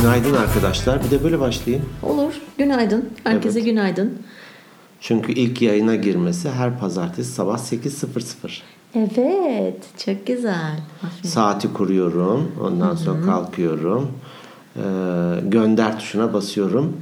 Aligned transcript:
Günaydın 0.00 0.34
arkadaşlar. 0.34 1.04
Bir 1.04 1.10
de 1.10 1.24
böyle 1.24 1.40
başlayayım. 1.40 1.86
Olur. 2.02 2.32
Günaydın. 2.58 3.08
Herkese 3.24 3.58
Evet. 3.58 3.70
günaydın. 3.70 4.18
Çünkü 5.00 5.32
ilk 5.32 5.62
yayına 5.62 5.96
girmesi 5.96 6.50
her 6.50 6.78
pazartesi 6.78 7.32
sabah 7.32 7.58
8.00. 7.58 8.60
Evet. 8.94 9.76
Çok 10.04 10.26
güzel. 10.26 10.80
Aferin. 11.02 11.28
Saati 11.28 11.72
kuruyorum. 11.72 12.52
Ondan 12.62 12.94
sonra 12.94 13.22
kalkıyorum. 13.26 14.10
Ee, 14.76 14.80
gönder 15.44 15.98
tuşuna 15.98 16.32
basıyorum. 16.32 16.96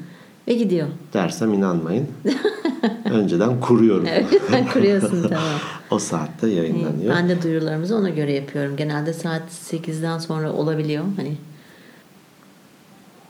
Ve 0.48 0.54
gidiyor. 0.54 0.88
Dersem 1.12 1.54
inanmayın. 1.54 2.08
Önceden 3.12 3.60
kuruyorum. 3.60 4.08
Sen 4.50 4.68
kuruyorsun 4.68 5.22
tamam. 5.28 5.44
O 5.90 5.98
saatte 5.98 6.48
yayınlanıyor. 6.48 7.14
Ben 7.14 7.28
de 7.28 7.42
duyurularımızı 7.42 7.96
ona 7.96 8.10
göre 8.10 8.32
yapıyorum. 8.32 8.76
Genelde 8.76 9.12
saat 9.12 9.42
8'den 9.72 10.18
sonra 10.18 10.52
olabiliyor. 10.52 11.04
Hani. 11.16 11.32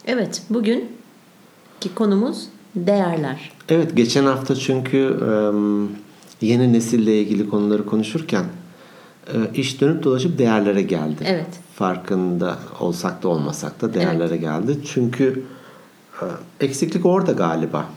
Evet. 0.09 0.43
Bugün 0.51 0.89
ki 1.81 1.95
konumuz 1.95 2.49
değerler. 2.77 3.53
Evet 3.69 3.97
geçen 3.97 4.25
hafta 4.25 4.55
çünkü 4.55 5.21
yeni 6.41 6.73
nesille 6.73 7.21
ilgili 7.21 7.51
konuları 7.51 7.87
konuşurken 7.87 8.45
iş 9.55 9.81
dönüp 9.81 10.03
dolaşıp 10.03 10.39
değerlere 10.39 10.83
geldi. 10.83 11.25
Evet. 11.27 11.47
Farkında 11.75 12.59
olsak 12.81 13.23
da 13.23 13.29
olmasak 13.29 13.81
da 13.81 13.95
değerlere 13.95 14.37
geldi. 14.37 14.79
Çünkü 14.93 15.45
eksiklik 16.61 17.07
orada 17.07 17.33
galiba. 17.33 17.89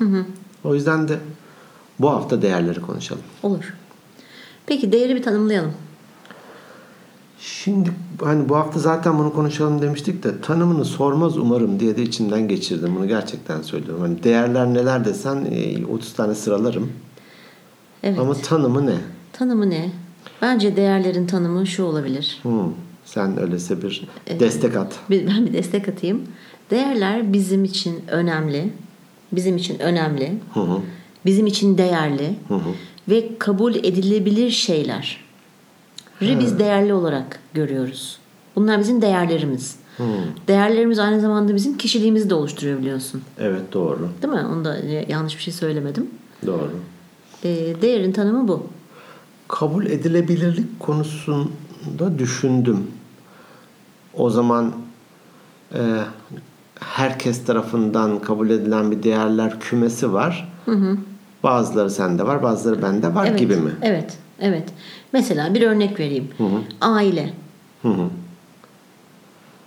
O 0.63 0.75
yüzden 0.75 1.07
de 1.07 1.19
bu 1.99 2.09
hafta 2.09 2.41
değerleri 2.41 2.81
konuşalım. 2.81 3.23
Olur. 3.43 3.73
Peki 4.65 4.91
değeri 4.91 5.15
bir 5.15 5.23
tanımlayalım. 5.23 5.73
Şimdi 7.41 7.91
hani 8.21 8.49
bu 8.49 8.55
hafta 8.55 8.79
zaten 8.79 9.19
bunu 9.19 9.33
konuşalım 9.33 9.81
demiştik 9.81 10.23
de 10.23 10.41
tanımını 10.41 10.85
sormaz 10.85 11.37
umarım 11.37 11.79
diye 11.79 11.97
de 11.97 12.03
içimden 12.03 12.47
geçirdim. 12.47 12.95
Bunu 12.95 13.07
gerçekten 13.07 13.61
söylüyorum. 13.61 14.01
Hani 14.01 14.23
değerler 14.23 14.73
neler 14.73 15.05
desen 15.05 15.47
e, 15.51 15.85
30 15.85 16.13
tane 16.13 16.35
sıralarım. 16.35 16.91
Evet. 18.03 18.19
Ama 18.19 18.33
tanımı 18.33 18.85
ne? 18.85 18.95
Tanımı 19.33 19.69
ne? 19.69 19.91
Bence 20.41 20.75
değerlerin 20.75 21.27
tanımı 21.27 21.67
şu 21.67 21.83
olabilir. 21.83 22.39
Hmm, 22.43 22.73
sen 23.05 23.41
öyleyse 23.41 23.81
bir 23.81 24.07
destek 24.39 24.75
at. 24.75 24.99
Ben 25.09 25.45
bir 25.45 25.53
destek 25.53 25.89
atayım. 25.89 26.21
Değerler 26.71 27.33
bizim 27.33 27.63
için 27.63 28.03
önemli. 28.07 28.73
Bizim 29.31 29.57
için 29.57 29.79
önemli. 29.79 30.39
Hı 30.53 30.59
hı. 30.59 30.79
Bizim 31.25 31.47
için 31.47 31.77
değerli. 31.77 32.35
Ve 33.09 33.37
kabul 33.39 33.75
edilebilir 33.75 34.49
şeyler. 34.49 35.30
Biz 36.21 36.59
değerli 36.59 36.93
olarak 36.93 37.39
görüyoruz. 37.53 38.17
Bunlar 38.55 38.79
bizim 38.79 39.01
değerlerimiz. 39.01 39.75
Değerlerimiz 40.47 40.99
aynı 40.99 41.21
zamanda 41.21 41.55
bizim 41.55 41.77
kişiliğimizi 41.77 42.29
de 42.29 42.33
oluşturuyor 42.35 42.79
biliyorsun. 42.79 43.21
Evet 43.39 43.61
doğru. 43.73 44.09
Değil 44.21 44.33
mi? 44.33 44.45
Onu 44.53 44.65
da 44.65 44.77
e, 44.77 45.05
yanlış 45.11 45.37
bir 45.37 45.43
şey 45.43 45.53
söylemedim. 45.53 46.09
Doğru. 46.45 46.71
E, 47.43 47.49
değerin 47.81 48.11
tanımı 48.11 48.47
bu. 48.47 48.67
Kabul 49.47 49.85
edilebilirlik 49.85 50.79
konusunda 50.79 52.19
düşündüm. 52.19 52.87
O 54.13 54.29
zaman 54.29 54.73
e, 55.73 55.79
herkes 56.79 57.45
tarafından 57.45 58.19
kabul 58.19 58.49
edilen 58.49 58.91
bir 58.91 59.03
değerler 59.03 59.59
kümesi 59.59 60.13
var. 60.13 60.51
Bazıları 61.43 61.89
sende 61.89 62.27
var, 62.27 62.43
bazıları 62.43 62.81
bende 62.81 63.15
var 63.15 63.25
Evet. 63.29 63.39
gibi 63.39 63.55
mi? 63.55 63.71
Evet. 63.81 64.17
Evet. 64.39 64.63
Mesela 65.13 65.53
bir 65.53 65.61
örnek 65.61 65.99
vereyim. 65.99 66.27
Aile. 66.81 67.33
Hı 67.81 67.87
hı. 67.87 68.09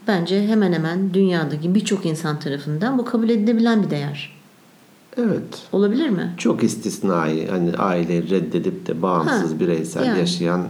Bence 0.08 0.46
hemen 0.46 0.72
hemen 0.72 1.14
dünyadaki 1.14 1.74
birçok 1.74 2.06
insan 2.06 2.40
tarafından 2.40 2.98
bu 2.98 3.04
kabul 3.04 3.28
edilebilen 3.28 3.82
bir 3.82 3.90
değer. 3.90 4.34
Evet. 5.16 5.62
Olabilir 5.72 6.08
mi? 6.08 6.34
Çok 6.38 6.62
istisnai. 6.64 7.48
Hani 7.50 7.76
aileyi 7.76 8.30
reddedip 8.30 8.86
de 8.86 9.02
bağımsız 9.02 9.52
Ha, 9.54 9.60
bireysel 9.60 10.04
yani. 10.06 10.18
yaşayan 10.18 10.62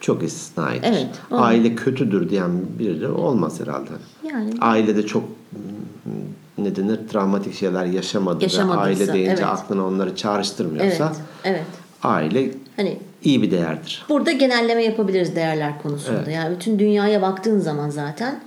çok 0.00 0.22
istisnaidir. 0.22 0.88
Evet, 0.88 1.08
o- 1.30 1.36
Aile 1.36 1.74
kötüdür 1.74 2.30
diyen 2.30 2.50
biri 2.78 3.08
olmaz 3.08 3.60
herhalde. 3.60 3.90
Yani 4.32 4.50
Ailede 4.60 5.06
çok 5.06 5.24
mm, 5.52 6.64
ne 6.64 6.76
denir 6.76 7.00
travmatik 7.12 7.54
şeyler 7.54 7.84
yaşamadı 7.86 8.46
ve 8.58 8.62
aile 8.62 9.12
deyince 9.12 9.30
evet. 9.32 9.44
aklına 9.44 9.86
onları 9.86 10.16
çağrıştırmıyorsa 10.16 11.12
evet. 11.44 11.56
Evet. 11.56 11.66
aile 12.02 12.50
Hani 12.76 12.98
iyi 13.24 13.42
bir 13.42 13.50
değerdir. 13.50 14.04
burada 14.08 14.32
genelleme 14.32 14.84
yapabiliriz 14.84 15.36
değerler 15.36 15.82
konusunda. 15.82 16.30
Yani 16.30 16.56
bütün 16.56 16.78
dünyaya 16.78 17.22
baktığın 17.22 17.58
zaman 17.58 17.90
zaten 17.90 18.40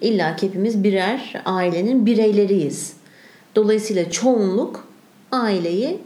illa 0.00 0.36
ki 0.36 0.48
hepimiz 0.48 0.84
birer 0.84 1.42
ailenin 1.44 2.06
bireyleriyiz. 2.06 2.92
Dolayısıyla 3.56 4.10
çoğunluk 4.10 4.84
aileyi 5.32 5.98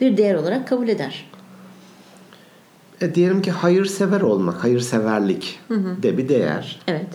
bir 0.00 0.16
değer 0.16 0.34
olarak 0.34 0.68
kabul 0.68 0.88
eder. 0.88 1.30
E, 3.00 3.14
diyelim 3.14 3.42
ki 3.42 3.50
hayırsever 3.50 4.20
olmak, 4.20 4.64
hayırseverlik 4.64 5.60
de 6.02 6.18
bir 6.18 6.28
değer. 6.28 6.80
Evet. 6.88 7.06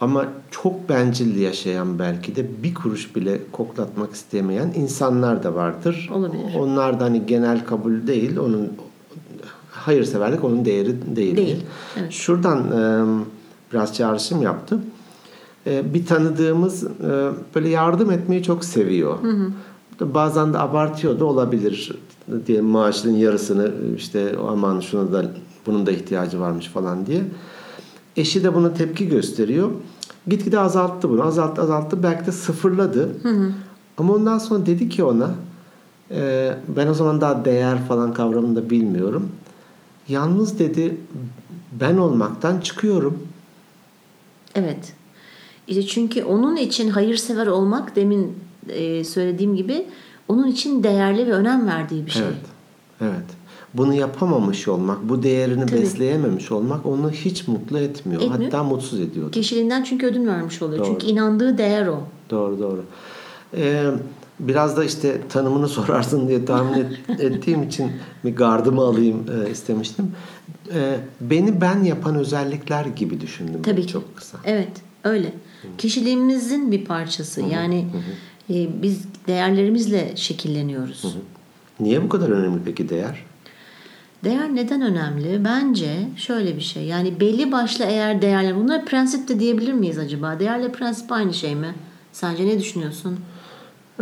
Ama 0.00 0.28
çok 0.50 0.88
bencil 0.88 1.40
yaşayan 1.40 1.98
belki 1.98 2.36
de 2.36 2.62
bir 2.62 2.74
kuruş 2.74 3.16
bile 3.16 3.38
koklatmak 3.52 4.12
istemeyen 4.14 4.72
insanlar 4.76 5.42
da 5.42 5.54
vardır. 5.54 6.10
Olabilir. 6.14 6.54
Onlar 6.58 7.00
da 7.00 7.04
hani 7.04 7.26
genel 7.26 7.64
kabul 7.64 8.06
değil, 8.06 8.36
onun 8.36 8.72
hayırseverlik 9.72 10.44
onun 10.44 10.64
değeri 10.64 11.16
değil. 11.16 11.36
Değil, 11.36 11.56
evet. 11.96 12.12
Şuradan 12.12 12.58
e, 12.58 13.04
biraz 13.72 13.94
çağrışım 13.94 14.42
yaptım. 14.42 14.82
E, 15.66 15.94
bir 15.94 16.06
tanıdığımız 16.06 16.84
e, 16.84 17.30
böyle 17.54 17.68
yardım 17.68 18.10
etmeyi 18.10 18.42
çok 18.42 18.64
seviyor. 18.64 19.18
Bazen 20.00 20.52
de 20.52 20.58
abartıyor 20.58 21.20
da 21.20 21.24
olabilir. 21.24 21.92
Diyelim 22.46 22.64
maaşının 22.64 23.16
yarısını 23.16 23.70
işte 23.96 24.34
aman 24.48 24.80
şuna 24.80 25.12
da 25.12 25.24
bunun 25.66 25.86
da 25.86 25.90
ihtiyacı 25.90 26.40
varmış 26.40 26.66
falan 26.68 27.06
diye. 27.06 27.22
Eşi 28.16 28.44
de 28.44 28.54
buna 28.54 28.74
tepki 28.74 29.08
gösteriyor. 29.08 29.70
Gitgide 30.26 30.58
azalttı 30.58 31.10
bunu. 31.10 31.22
Azalttı 31.22 31.62
azalttı. 31.62 32.02
Belki 32.02 32.26
de 32.26 32.32
sıfırladı. 32.32 33.08
Ama 33.98 34.14
ondan 34.14 34.38
sonra 34.38 34.66
dedi 34.66 34.88
ki 34.88 35.04
ona 35.04 35.30
e, 36.10 36.52
ben 36.76 36.86
o 36.86 36.94
zaman 36.94 37.20
daha 37.20 37.44
değer 37.44 37.84
falan 37.88 38.12
kavramını 38.12 38.56
da 38.56 38.70
bilmiyorum. 38.70 39.28
Yalnız 40.08 40.58
dedi 40.58 40.96
ben 41.80 41.96
olmaktan 41.96 42.60
çıkıyorum. 42.60 43.28
Evet. 44.54 44.92
İşte 45.66 45.82
çünkü 45.86 46.24
onun 46.24 46.56
için 46.56 46.88
hayırsever 46.88 47.46
olmak 47.46 47.96
demin 47.96 48.38
e, 48.68 49.04
söylediğim 49.04 49.56
gibi 49.56 49.86
onun 50.28 50.46
için 50.46 50.82
değerli 50.82 51.26
ve 51.26 51.32
önem 51.32 51.66
verdiği 51.66 52.06
bir 52.06 52.10
şey. 52.10 52.22
Evet. 52.22 52.34
Evet. 53.00 53.26
Bunu 53.74 53.94
yapamamış 53.94 54.68
olmak, 54.68 55.08
bu 55.08 55.22
değerini 55.22 55.66
Tabii. 55.66 55.80
besleyememiş 55.80 56.52
olmak 56.52 56.86
onu 56.86 57.10
hiç 57.10 57.48
mutlu 57.48 57.78
etmiyor. 57.78 58.22
Etmiyor. 58.22 58.52
Hatta 58.52 58.64
mutsuz 58.64 59.00
ediyordu. 59.00 59.30
Kişiliğinden 59.30 59.82
çünkü 59.82 60.06
ödün 60.06 60.26
vermiş 60.26 60.62
oluyor. 60.62 60.78
Doğru. 60.78 60.88
Çünkü 60.88 61.06
inandığı 61.06 61.58
değer 61.58 61.86
o. 61.86 62.00
Doğru 62.30 62.58
doğru. 62.58 62.84
Ee, 63.56 63.84
biraz 64.48 64.76
da 64.76 64.84
işte 64.84 65.20
tanımını 65.28 65.68
sorarsın 65.78 66.28
diye 66.28 66.44
tahmin 66.44 66.72
et- 66.74 67.20
ettiğim 67.20 67.62
için 67.62 67.92
bir 68.24 68.36
gardımı 68.36 68.80
alayım 68.80 69.26
e, 69.46 69.50
istemiştim. 69.50 70.12
Ee, 70.74 70.96
beni 71.20 71.60
ben 71.60 71.82
yapan 71.84 72.14
özellikler 72.14 72.84
gibi 72.84 73.20
düşündüm. 73.20 73.62
Tabii 73.62 73.82
ki. 73.82 73.92
Çok 73.92 74.16
kısa. 74.16 74.38
Evet, 74.44 74.70
öyle. 75.04 75.32
Kişiliğimizin 75.78 76.72
bir 76.72 76.84
parçası. 76.84 77.40
Yani 77.40 77.86
e, 78.50 78.82
biz 78.82 79.04
değerlerimizle 79.26 80.12
şekilleniyoruz. 80.16 81.16
Niye 81.80 82.02
bu 82.02 82.08
kadar 82.08 82.28
önemli 82.28 82.60
peki 82.64 82.88
değer? 82.88 83.24
Değer 84.24 84.54
neden 84.54 84.82
önemli? 84.82 85.44
Bence 85.44 86.08
şöyle 86.16 86.56
bir 86.56 86.60
şey. 86.60 86.84
Yani 86.84 87.20
belli 87.20 87.52
başlı 87.52 87.84
eğer 87.84 88.22
değerler, 88.22 88.56
bunlar 88.56 88.84
prensip 88.84 89.28
de 89.28 89.40
diyebilir 89.40 89.72
miyiz 89.72 89.98
acaba? 89.98 90.40
Değerle 90.40 90.72
prensip 90.72 91.12
aynı 91.12 91.34
şey 91.34 91.54
mi? 91.54 91.74
Sence 92.12 92.46
ne 92.46 92.58
düşünüyorsun? 92.58 93.18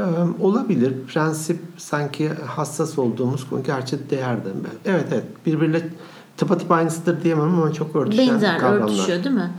Ee, 0.00 0.43
olabilir. 0.44 0.94
Prensip 1.08 1.58
sanki 1.76 2.29
hassas 2.29 2.99
olduğumuz 2.99 3.49
konu. 3.49 3.62
Gerçi 3.62 4.11
değer 4.11 4.44
de. 4.44 4.49
Evet 4.85 5.06
evet. 5.12 5.25
Birbiriyle 5.47 5.88
tıpatıp 6.37 6.70
aynısıdır 6.70 7.25
diyemem 7.25 7.44
ama 7.44 7.73
çok 7.73 7.97
örtüşen 7.97 8.29
Benzer, 8.29 8.58
kavramlar. 8.58 8.85
örtüşüyor 8.85 9.25
değil 9.25 9.35
mi? 9.37 9.50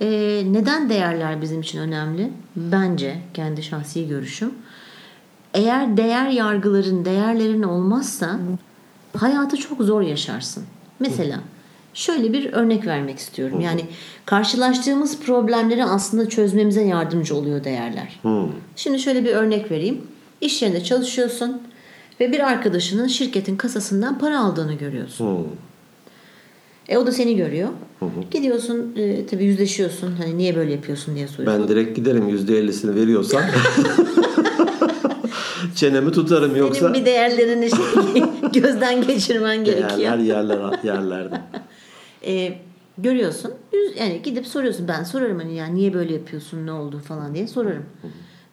Ee, 0.00 0.42
neden 0.46 0.88
değerler 0.88 1.42
bizim 1.42 1.60
için 1.60 1.78
önemli? 1.78 2.32
Bence, 2.56 3.22
kendi 3.34 3.62
şahsi 3.62 4.08
görüşüm. 4.08 4.50
Eğer 5.54 5.96
değer 5.96 6.28
yargıların, 6.28 7.04
değerlerin 7.04 7.62
olmazsa 7.62 8.38
hayatı 9.16 9.56
çok 9.56 9.82
zor 9.82 10.02
yaşarsın. 10.02 10.64
Mesela 11.00 11.40
şöyle 11.98 12.32
bir 12.32 12.52
örnek 12.52 12.86
vermek 12.86 13.18
istiyorum. 13.18 13.60
Yani 13.60 13.84
karşılaştığımız 14.26 15.20
problemleri 15.20 15.84
aslında 15.84 16.28
çözmemize 16.28 16.82
yardımcı 16.82 17.36
oluyor 17.36 17.64
değerler. 17.64 18.20
Şimdi 18.76 18.98
şöyle 18.98 19.24
bir 19.24 19.30
örnek 19.30 19.70
vereyim. 19.70 20.00
İş 20.40 20.62
yerinde 20.62 20.84
çalışıyorsun 20.84 21.62
ve 22.20 22.32
bir 22.32 22.40
arkadaşının 22.40 23.06
şirketin 23.06 23.56
kasasından 23.56 24.18
para 24.18 24.40
aldığını 24.40 24.74
görüyorsun. 24.74 25.26
Hmm. 25.26 25.44
E 26.88 26.98
o 26.98 27.06
da 27.06 27.12
seni 27.12 27.36
görüyor. 27.36 27.68
Gidiyorsun 28.30 28.94
e, 28.96 29.26
tabii 29.26 29.44
yüzleşiyorsun. 29.44 30.14
Hani 30.18 30.38
niye 30.38 30.56
böyle 30.56 30.72
yapıyorsun 30.72 31.14
diye 31.16 31.28
soruyorsun. 31.28 31.62
Ben 31.62 31.68
direkt 31.68 31.96
giderim 31.96 32.28
%50'sini 32.28 32.94
veriyorsan. 32.94 33.42
Çenemi 35.74 36.12
tutarım 36.12 36.56
yoksa 36.56 36.80
Senin 36.80 36.94
bir 36.94 37.06
değerlerini 37.06 37.70
şey, 37.70 38.22
gözden 38.62 39.06
geçirmen 39.06 39.64
gerekiyor. 39.64 39.98
değerler 39.98 40.18
yerler 40.18 40.84
yerlerde. 40.84 41.40
E, 42.26 42.58
görüyorsun. 42.98 43.54
Yani 43.98 44.20
gidip 44.22 44.46
soruyorsun. 44.46 44.88
Ben 44.88 45.04
sorarım 45.04 45.38
hani 45.38 45.54
ya 45.54 45.66
niye 45.66 45.94
böyle 45.94 46.14
yapıyorsun 46.14 46.66
ne 46.66 46.72
oldu 46.72 46.98
falan 46.98 47.34
diye 47.34 47.46
sorarım. 47.46 47.84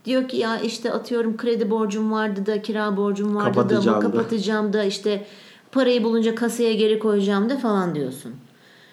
Diyor 0.05 0.27
ki 0.27 0.37
ya 0.37 0.59
işte 0.59 0.91
atıyorum 0.91 1.37
kredi 1.37 1.69
borcum 1.69 2.11
vardı 2.11 2.45
da 2.45 2.61
kira 2.61 2.97
borcum 2.97 3.35
vardı 3.35 3.69
da 3.69 3.81
bu 3.81 3.85
da. 3.85 3.99
kapatacağım 3.99 4.73
da 4.73 4.83
işte 4.83 5.25
parayı 5.71 6.03
bulunca 6.03 6.35
kasaya 6.35 6.73
geri 6.73 6.99
koyacağım 6.99 7.49
da 7.49 7.57
falan 7.57 7.95
diyorsun. 7.95 8.33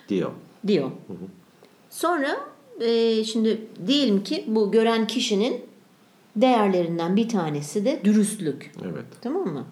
diyor. 0.09 0.31
Diyor. 0.67 0.91
Sonra 1.91 2.37
e, 2.81 3.25
şimdi 3.25 3.61
diyelim 3.87 4.25
ki 4.25 4.45
bu 4.47 4.73
gören 4.73 5.07
kişinin 5.07 5.61
değerlerinden 6.37 7.17
bir 7.17 7.29
tanesi 7.29 7.85
de 7.85 8.01
dürüstlük. 8.05 8.73
Evet. 8.85 9.05
Tamam 9.21 9.49
mı? 9.49 9.65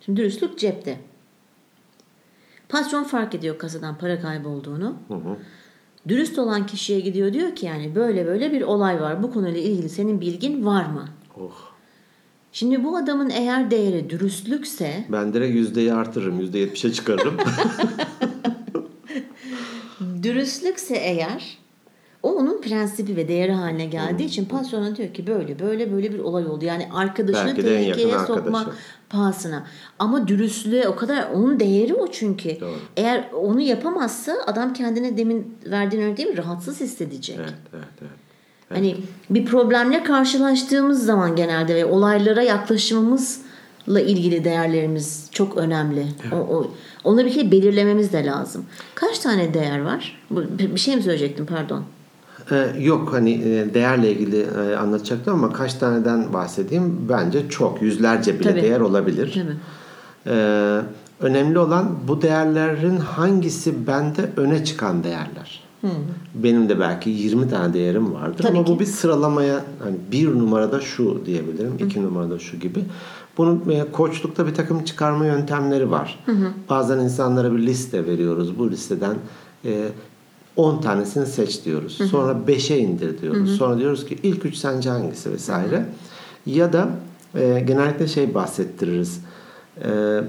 Şimdi 0.00 0.20
dürüstlük 0.20 0.58
cepte. 0.58 1.00
Patron 2.68 3.04
fark 3.04 3.34
ediyor 3.34 3.58
kasadan 3.58 3.98
para 3.98 4.20
kaybolduğunu. 4.20 4.96
Hı 5.08 5.14
hı. 5.14 5.36
Dürüst 6.08 6.38
olan 6.38 6.66
kişiye 6.66 7.00
gidiyor 7.00 7.32
diyor 7.32 7.54
ki 7.54 7.66
yani 7.66 7.94
böyle 7.94 8.26
böyle 8.26 8.52
bir 8.52 8.62
olay 8.62 9.00
var. 9.00 9.22
Bu 9.22 9.30
konuyla 9.30 9.60
ilgili 9.60 9.88
senin 9.88 10.20
bilgin 10.20 10.66
var 10.66 10.84
mı? 10.84 11.08
Oh. 11.40 11.68
Şimdi 12.52 12.84
bu 12.84 12.96
adamın 12.96 13.30
eğer 13.30 13.70
değeri 13.70 14.10
dürüstlükse 14.10 15.04
Ben 15.08 15.32
direkt 15.32 15.54
yüzdeyi 15.54 15.92
artırırım. 15.92 16.40
Yüzde 16.40 16.58
yetmişe 16.58 16.92
çıkarırım. 16.92 17.36
dürüstlükse 20.22 20.96
eğer 20.96 21.58
o 22.22 22.32
onun 22.32 22.60
prensibi 22.60 23.16
ve 23.16 23.28
değeri 23.28 23.52
haline 23.52 23.86
geldiği 23.86 24.24
için 24.24 24.44
patrona 24.44 24.96
diyor 24.96 25.14
ki 25.14 25.26
böyle 25.26 25.58
böyle 25.58 25.92
böyle 25.92 26.12
bir 26.12 26.18
olay 26.18 26.46
oldu. 26.46 26.64
Yani 26.64 26.88
arkadaşını 26.92 27.54
tehlikeye 27.54 28.16
arkadaşı. 28.16 28.26
sokma 28.26 28.72
pahasına. 29.10 29.66
Ama 29.98 30.28
dürüstlüğe 30.28 30.88
o 30.88 30.96
kadar 30.96 31.30
onun 31.34 31.60
değeri 31.60 31.94
o 31.94 32.10
çünkü. 32.10 32.60
Doğru. 32.60 32.76
Eğer 32.96 33.28
onu 33.32 33.60
yapamazsa 33.60 34.32
adam 34.46 34.72
kendine 34.72 35.16
demin 35.16 35.54
verdiğin 35.66 36.02
örnek 36.02 36.16
değil 36.16 36.28
mi? 36.28 36.36
Rahatsız 36.36 36.80
hissedecek. 36.80 37.36
evet, 37.38 37.54
evet, 37.72 37.84
evet. 38.00 38.10
Hani 38.68 38.96
bir 39.30 39.44
problemle 39.46 40.04
karşılaştığımız 40.04 41.04
zaman 41.04 41.36
genelde 41.36 41.74
ve 41.74 41.84
olaylara 41.84 42.42
yaklaşımımızla 42.42 44.00
ilgili 44.00 44.44
değerlerimiz 44.44 45.28
çok 45.32 45.56
önemli. 45.56 46.06
O, 46.32 46.36
o, 46.36 46.70
onu 47.04 47.24
bir 47.24 47.32
kere 47.32 47.50
belirlememiz 47.50 48.12
de 48.12 48.24
lazım. 48.24 48.66
Kaç 48.94 49.18
tane 49.18 49.54
değer 49.54 49.80
var? 49.80 50.26
Bir 50.30 50.80
şey 50.80 50.96
mi 50.96 51.02
söyleyecektim 51.02 51.46
pardon. 51.46 51.84
Ee, 52.50 52.72
yok 52.80 53.12
hani 53.12 53.30
e, 53.32 53.74
değerle 53.74 54.12
ilgili 54.12 54.40
e, 54.40 54.76
anlatacaktım 54.76 55.34
ama 55.34 55.52
kaç 55.52 55.74
taneden 55.74 56.32
bahsedeyim? 56.32 57.06
Bence 57.08 57.48
çok. 57.48 57.82
Yüzlerce 57.82 58.40
bile 58.40 58.50
Tabii. 58.50 58.62
değer 58.62 58.80
olabilir. 58.80 59.32
Tabii. 59.34 59.56
Ee, 60.26 60.80
önemli 61.20 61.58
olan 61.58 61.88
bu 62.08 62.22
değerlerin 62.22 62.96
hangisi 62.96 63.86
bende 63.86 64.30
öne 64.36 64.64
çıkan 64.64 65.04
değerler. 65.04 65.68
Benim 66.34 66.68
de 66.68 66.80
belki 66.80 67.10
20 67.10 67.48
tane 67.50 67.74
değerim 67.74 68.14
vardır 68.14 68.42
Tabii 68.42 68.58
ama 68.58 68.66
bu 68.66 68.72
ki. 68.74 68.80
bir 68.80 68.84
sıralamaya 68.86 69.64
hani 69.84 69.96
bir 70.12 70.28
numarada 70.38 70.80
şu 70.80 71.22
diyebilirim, 71.26 71.72
iki 71.86 72.02
numarada 72.02 72.38
şu 72.38 72.56
gibi. 72.56 72.84
Bunun 73.38 73.70
e, 73.70 73.84
koçlukta 73.92 74.46
bir 74.46 74.54
takım 74.54 74.84
çıkarma 74.84 75.26
yöntemleri 75.26 75.90
var. 75.90 76.24
Bazen 76.70 76.98
insanlara 76.98 77.52
bir 77.52 77.58
liste 77.58 78.06
veriyoruz. 78.06 78.58
Bu 78.58 78.70
listeden 78.70 79.14
e, 79.64 79.88
10 80.58 80.80
tanesini 80.80 81.26
seç 81.26 81.64
diyoruz. 81.64 81.98
Sonra 82.10 82.32
5'e 82.46 82.78
indir 82.78 83.20
diyoruz. 83.22 83.56
Sonra 83.56 83.78
diyoruz 83.78 84.06
ki 84.06 84.18
ilk 84.22 84.44
üç 84.44 84.56
sence 84.56 84.90
hangisi 84.90 85.32
vesaire. 85.32 85.86
Ya 86.46 86.72
da 86.72 86.88
e, 87.34 87.60
genellikle 87.66 88.08
şey 88.08 88.34
bahsettiririz. 88.34 89.20
E, 89.84 90.20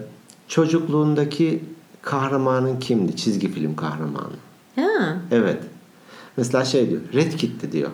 çocukluğundaki 0.47 1.63
kahramanın 2.01 2.79
kimdi? 2.79 3.15
Çizgi 3.15 3.51
film 3.51 3.75
kahramanı. 3.75 4.35
Ha, 4.75 5.17
Evet. 5.31 5.63
Mesela 6.37 6.65
şey 6.65 6.89
diyor. 6.89 7.01
Red 7.13 7.33
Kit'ti 7.33 7.71
diyor. 7.71 7.89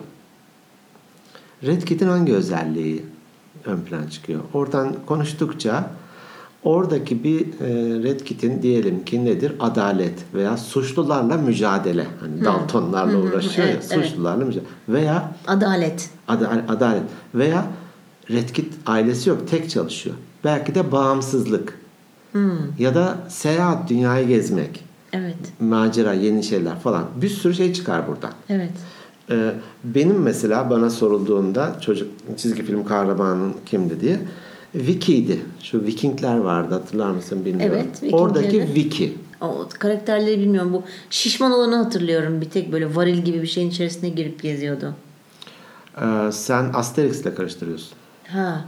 Red 1.62 1.82
Kit'in 1.82 2.08
hangi 2.08 2.34
özelliği 2.34 3.04
ön 3.64 3.80
plana 3.80 4.10
çıkıyor? 4.10 4.40
Oradan 4.54 4.94
konuştukça 5.06 5.90
oradaki 6.64 7.24
bir 7.24 7.40
e, 7.40 8.02
Red 8.02 8.20
Kit'in 8.20 8.62
diyelim 8.62 9.04
ki 9.04 9.24
nedir? 9.24 9.52
Adalet 9.60 10.14
veya 10.34 10.56
suçlularla 10.56 11.36
mücadele. 11.36 12.06
Hani 12.20 12.44
Daltonlarla 12.44 13.18
uğraşıyor 13.18 13.68
Evet, 13.68 13.90
ya. 13.90 13.96
evet. 13.96 14.06
Suçlularla 14.06 14.44
mücadele. 14.44 14.68
Veya 14.88 15.32
adalet. 15.46 16.10
Ada- 16.28 16.64
adalet 16.68 17.02
veya 17.34 17.66
Red 18.30 18.48
Kit 18.48 18.74
ailesi 18.86 19.28
yok 19.30 19.48
tek 19.50 19.70
çalışıyor. 19.70 20.16
Belki 20.44 20.74
de 20.74 20.92
bağımsızlık 20.92 21.78
ya 22.78 22.94
da 22.94 23.16
seyahat 23.28 23.88
dünyayı 23.90 24.28
gezmek 24.28 24.84
Evet. 25.12 25.36
macera 25.60 26.12
yeni 26.12 26.44
şeyler 26.44 26.78
falan 26.80 27.04
bir 27.22 27.28
sürü 27.28 27.54
şey 27.54 27.72
çıkar 27.72 28.08
buradan. 28.08 28.30
Evet. 28.48 28.70
Ee, 29.30 29.52
benim 29.84 30.18
mesela 30.22 30.70
bana 30.70 30.90
sorulduğunda 30.90 31.76
çocuk 31.80 32.08
çizgi 32.36 32.62
film 32.62 32.84
kahramanın 32.84 33.52
kimdi 33.66 34.00
diye 34.00 34.18
Vicky'ydi. 34.74 35.40
Şu 35.62 35.82
Vikingler 35.84 36.36
vardı 36.38 36.74
hatırlar 36.74 37.10
mısın 37.10 37.44
bilmiyorum. 37.44 37.76
Evet, 37.82 37.94
Vikingleri. 37.96 38.22
Oradaki 38.22 38.74
Vicky. 38.74 39.12
O 39.40 39.68
karakterleri 39.78 40.40
bilmiyorum. 40.40 40.72
Bu 40.72 40.82
şişman 41.10 41.52
olanı 41.52 41.76
hatırlıyorum. 41.76 42.40
Bir 42.40 42.50
tek 42.50 42.72
böyle 42.72 42.94
varil 42.96 43.18
gibi 43.18 43.42
bir 43.42 43.46
şeyin 43.46 43.70
içerisine 43.70 44.08
girip 44.08 44.42
geziyordu. 44.42 44.94
Ee, 46.02 46.32
sen 46.32 46.70
Asterix 46.74 47.20
ile 47.20 47.34
karıştırıyorsun. 47.34 47.92
Ha. 48.28 48.64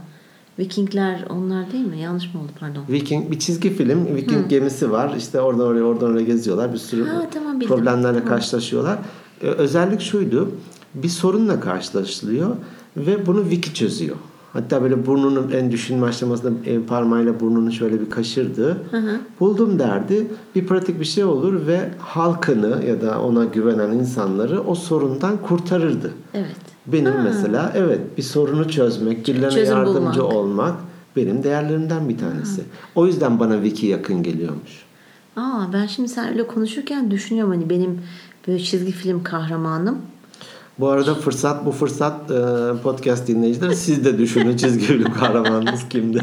Vikingler 0.59 1.25
onlar 1.29 1.71
değil 1.71 1.85
mi? 1.85 1.99
Yanlış 1.99 2.33
mı 2.33 2.41
oldu 2.41 2.51
pardon. 2.59 2.83
Viking 2.89 3.31
bir 3.31 3.39
çizgi 3.39 3.69
film. 3.73 4.15
Viking 4.15 4.49
gemisi 4.49 4.91
var. 4.91 5.15
İşte 5.17 5.41
oradan 5.41 5.65
oraya 5.67 5.83
oradan 5.83 6.09
oraya 6.11 6.23
geziyorlar. 6.23 6.73
Bir 6.73 6.77
sürü 6.77 7.05
Ha, 7.07 7.27
tamam, 7.33 7.55
bildim. 7.59 7.67
problemlerle 7.75 8.17
Tamam. 8.19 8.29
karşılaşıyorlar. 8.29 8.99
Ee, 9.41 9.47
özellik 9.47 10.01
şuydu. 10.01 10.51
Bir 10.93 11.09
sorunla 11.09 11.59
karşılaşılıyor 11.59 12.55
ve 12.97 13.25
bunu 13.25 13.41
Wiki 13.49 13.73
çözüyor. 13.73 14.15
Hatta 14.53 14.81
böyle 14.81 15.05
burnunun 15.05 15.51
en 15.51 15.71
düşünme 15.71 16.07
aşamasında 16.07 16.51
el 16.65 16.83
parmağıyla 16.83 17.39
burnunu 17.39 17.71
şöyle 17.71 18.01
bir 18.01 18.09
kaşırdı. 18.09 18.77
Buldum 19.39 19.79
derdi. 19.79 20.27
Bir 20.55 20.67
pratik 20.67 20.99
bir 20.99 21.05
şey 21.05 21.23
olur 21.23 21.67
ve 21.67 21.89
halkını 21.99 22.85
ya 22.85 23.01
da 23.01 23.21
ona 23.21 23.45
güvenen 23.45 23.91
insanları 23.91 24.61
o 24.61 24.75
sorundan 24.75 25.37
kurtarırdı. 25.37 26.11
Evet. 26.33 26.55
Benim 26.87 27.13
mesela 27.23 27.73
evet 27.75 27.99
bir 28.17 28.23
sorunu 28.23 28.69
çözmek, 28.69 29.27
birilerine 29.27 29.55
Çözüm 29.55 29.77
yardımcı 29.77 30.19
bulmak. 30.19 30.33
olmak 30.35 30.75
benim 31.15 31.43
değerlerimden 31.43 32.09
bir 32.09 32.17
tanesi. 32.17 32.61
O 32.95 33.05
yüzden 33.05 33.39
bana 33.39 33.53
Wiki 33.63 33.87
yakın 33.87 34.23
geliyormuş. 34.23 34.85
Aa 35.35 35.73
ben 35.73 35.85
şimdi 35.85 36.09
sen 36.09 36.29
öyle 36.29 36.47
konuşurken 36.47 37.11
düşünüyorum 37.11 37.53
hani 37.53 37.69
benim 37.69 38.01
böyle 38.47 38.59
çizgi 38.59 38.91
film 38.91 39.23
kahramanım. 39.23 39.97
Bu 40.79 40.87
arada 40.87 41.15
fırsat 41.15 41.65
bu 41.65 41.71
fırsat 41.71 42.31
e, 42.31 42.35
podcast 42.83 43.27
dinleyicileri 43.27 43.75
siz 43.75 44.05
de 44.05 44.17
düşünün 44.17 44.57
çizgi 44.57 44.85
film 44.85 45.13
kahramanınız 45.19 45.89
kimdi? 45.89 46.21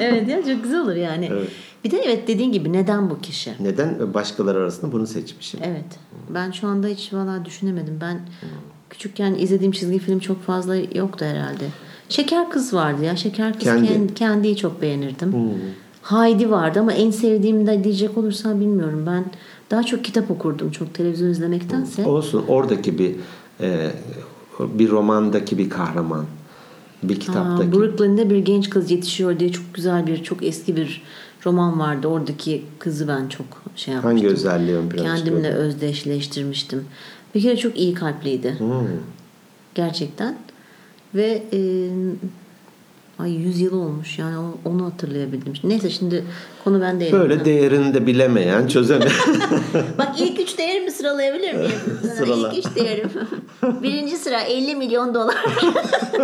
evet 0.00 0.28
ya 0.28 0.42
çok 0.44 0.62
güzel 0.62 0.80
olur 0.80 0.94
yani. 0.94 1.28
Evet. 1.32 1.48
Bir 1.84 1.90
de 1.90 1.98
evet 1.98 2.28
dediğin 2.28 2.52
gibi 2.52 2.72
neden 2.72 3.10
bu 3.10 3.20
kişi? 3.20 3.52
Neden 3.60 4.14
başkaları 4.14 4.58
arasında 4.58 4.92
bunu 4.92 5.06
seçmişim? 5.06 5.60
Evet. 5.62 5.84
Ben 6.34 6.50
şu 6.50 6.66
anda 6.66 6.86
hiç 6.86 7.12
valla 7.12 7.44
düşünemedim. 7.44 7.98
Ben 8.00 8.20
küçükken 8.90 9.34
izlediğim 9.34 9.72
çizgi 9.72 9.98
film 9.98 10.18
çok 10.18 10.42
fazla 10.42 10.76
yoktu 10.76 11.24
herhalde. 11.24 11.64
Şeker 12.08 12.50
Kız 12.50 12.74
vardı 12.74 13.04
ya. 13.04 13.16
Şeker 13.16 13.52
Kız 13.52 13.64
Kendi. 13.64 13.88
Kendi. 13.88 14.14
Kendi'yi 14.14 14.56
çok 14.56 14.82
beğenirdim. 14.82 15.34
Haydi 16.02 16.50
vardı 16.50 16.80
ama 16.80 16.92
en 16.92 17.10
sevdiğim 17.10 17.66
de 17.66 17.84
diyecek 17.84 18.18
olursan 18.18 18.60
bilmiyorum. 18.60 19.04
Ben 19.06 19.24
daha 19.70 19.82
çok 19.82 20.04
kitap 20.04 20.30
okurdum. 20.30 20.70
Çok 20.70 20.94
televizyon 20.94 21.28
izlemektense. 21.28 22.06
Olsun 22.06 22.44
oradaki 22.48 22.98
bir 22.98 23.16
e, 23.60 23.90
bir 24.60 24.90
romandaki 24.90 25.58
bir 25.58 25.70
kahraman. 25.70 26.26
Bir 27.02 27.16
Aa, 27.16 27.18
kitaptaki. 27.18 27.72
Brooklyn'de 27.72 28.30
bir 28.30 28.38
genç 28.38 28.70
kız 28.70 28.90
yetişiyor 28.90 29.38
diye 29.38 29.52
çok 29.52 29.74
güzel 29.74 30.06
bir, 30.06 30.22
çok 30.22 30.42
eski 30.42 30.76
bir 30.76 31.02
roman 31.46 31.80
vardı. 31.80 32.08
Oradaki 32.08 32.62
kızı 32.78 33.08
ben 33.08 33.28
çok 33.28 33.46
şey 33.76 33.94
yapmıştım. 33.94 34.18
Hangi 34.18 34.34
özelliği 34.34 34.76
ön 34.76 34.88
plana 34.88 35.16
Kendimle 35.16 35.36
çıkıyordu? 35.36 35.58
özdeşleştirmiştim. 35.58 36.84
Bir 37.34 37.42
kere 37.42 37.56
çok 37.56 37.78
iyi 37.78 37.94
kalpliydi. 37.94 38.54
Hmm. 38.58 38.68
Gerçekten. 39.74 40.36
Ve 41.14 41.42
e, 41.52 41.58
ay 43.18 43.32
100 43.32 43.60
yıl 43.60 43.72
olmuş 43.80 44.18
yani 44.18 44.36
onu 44.64 44.86
hatırlayabildim. 44.86 45.52
Neyse 45.64 45.90
şimdi 45.90 46.24
konu 46.64 46.80
bende 46.80 47.12
Böyle 47.12 47.44
değerini 47.44 47.94
de 47.94 48.06
bilemeyen, 48.06 48.66
çözemeyen. 48.66 49.12
Bak 49.98 50.20
ilk 50.20 50.40
üç 50.40 50.58
değerimi 50.58 50.90
sıralayabilir 50.90 51.54
miyim? 51.54 51.72
Sırala. 52.16 52.52
İlk 52.52 52.66
üç 52.66 52.76
değerim. 52.76 53.10
Birinci 53.82 54.16
sıra 54.16 54.40
50 54.40 54.76
milyon 54.76 55.14
dolar. 55.14 55.44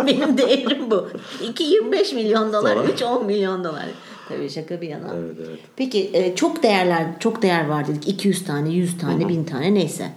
Benim 0.07 0.37
değerim 0.37 0.91
bu. 0.91 1.09
İki 1.49 1.63
25 1.63 2.13
milyon 2.13 2.53
dolar. 2.53 2.75
Sonra? 2.75 2.87
Üç 2.87 3.01
10 3.01 3.25
milyon 3.25 3.63
dolar. 3.63 3.85
Tabii 4.29 4.49
şaka 4.49 4.81
bir 4.81 4.87
yana. 4.87 5.07
Evet 5.15 5.35
evet. 5.47 5.59
Peki 5.75 6.09
e, 6.13 6.35
çok 6.35 6.63
değerler, 6.63 7.05
çok 7.19 7.41
değer 7.41 7.67
var 7.67 7.87
dedik. 7.87 8.07
200 8.07 8.43
tane, 8.45 8.73
100 8.73 8.97
tane, 8.97 9.29
1000 9.29 9.43
tane 9.43 9.73
neyse. 9.73 10.11